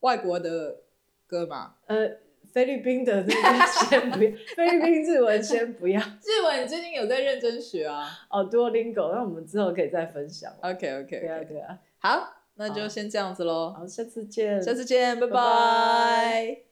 [0.00, 0.78] 外国的
[1.28, 1.78] 歌吧？
[1.86, 2.25] 呃。
[2.56, 6.00] 菲律宾的那个先不要，菲律宾日文先不要。
[6.24, 8.08] 日文你最近有在认真学啊？
[8.30, 10.50] 哦，Duolingo，那我们之后可以再分享。
[10.62, 11.78] OK OK，对啊对啊。
[11.98, 13.74] 好，那就先这样子喽。
[13.76, 14.62] 好，下次见。
[14.62, 16.62] 下次见，拜拜。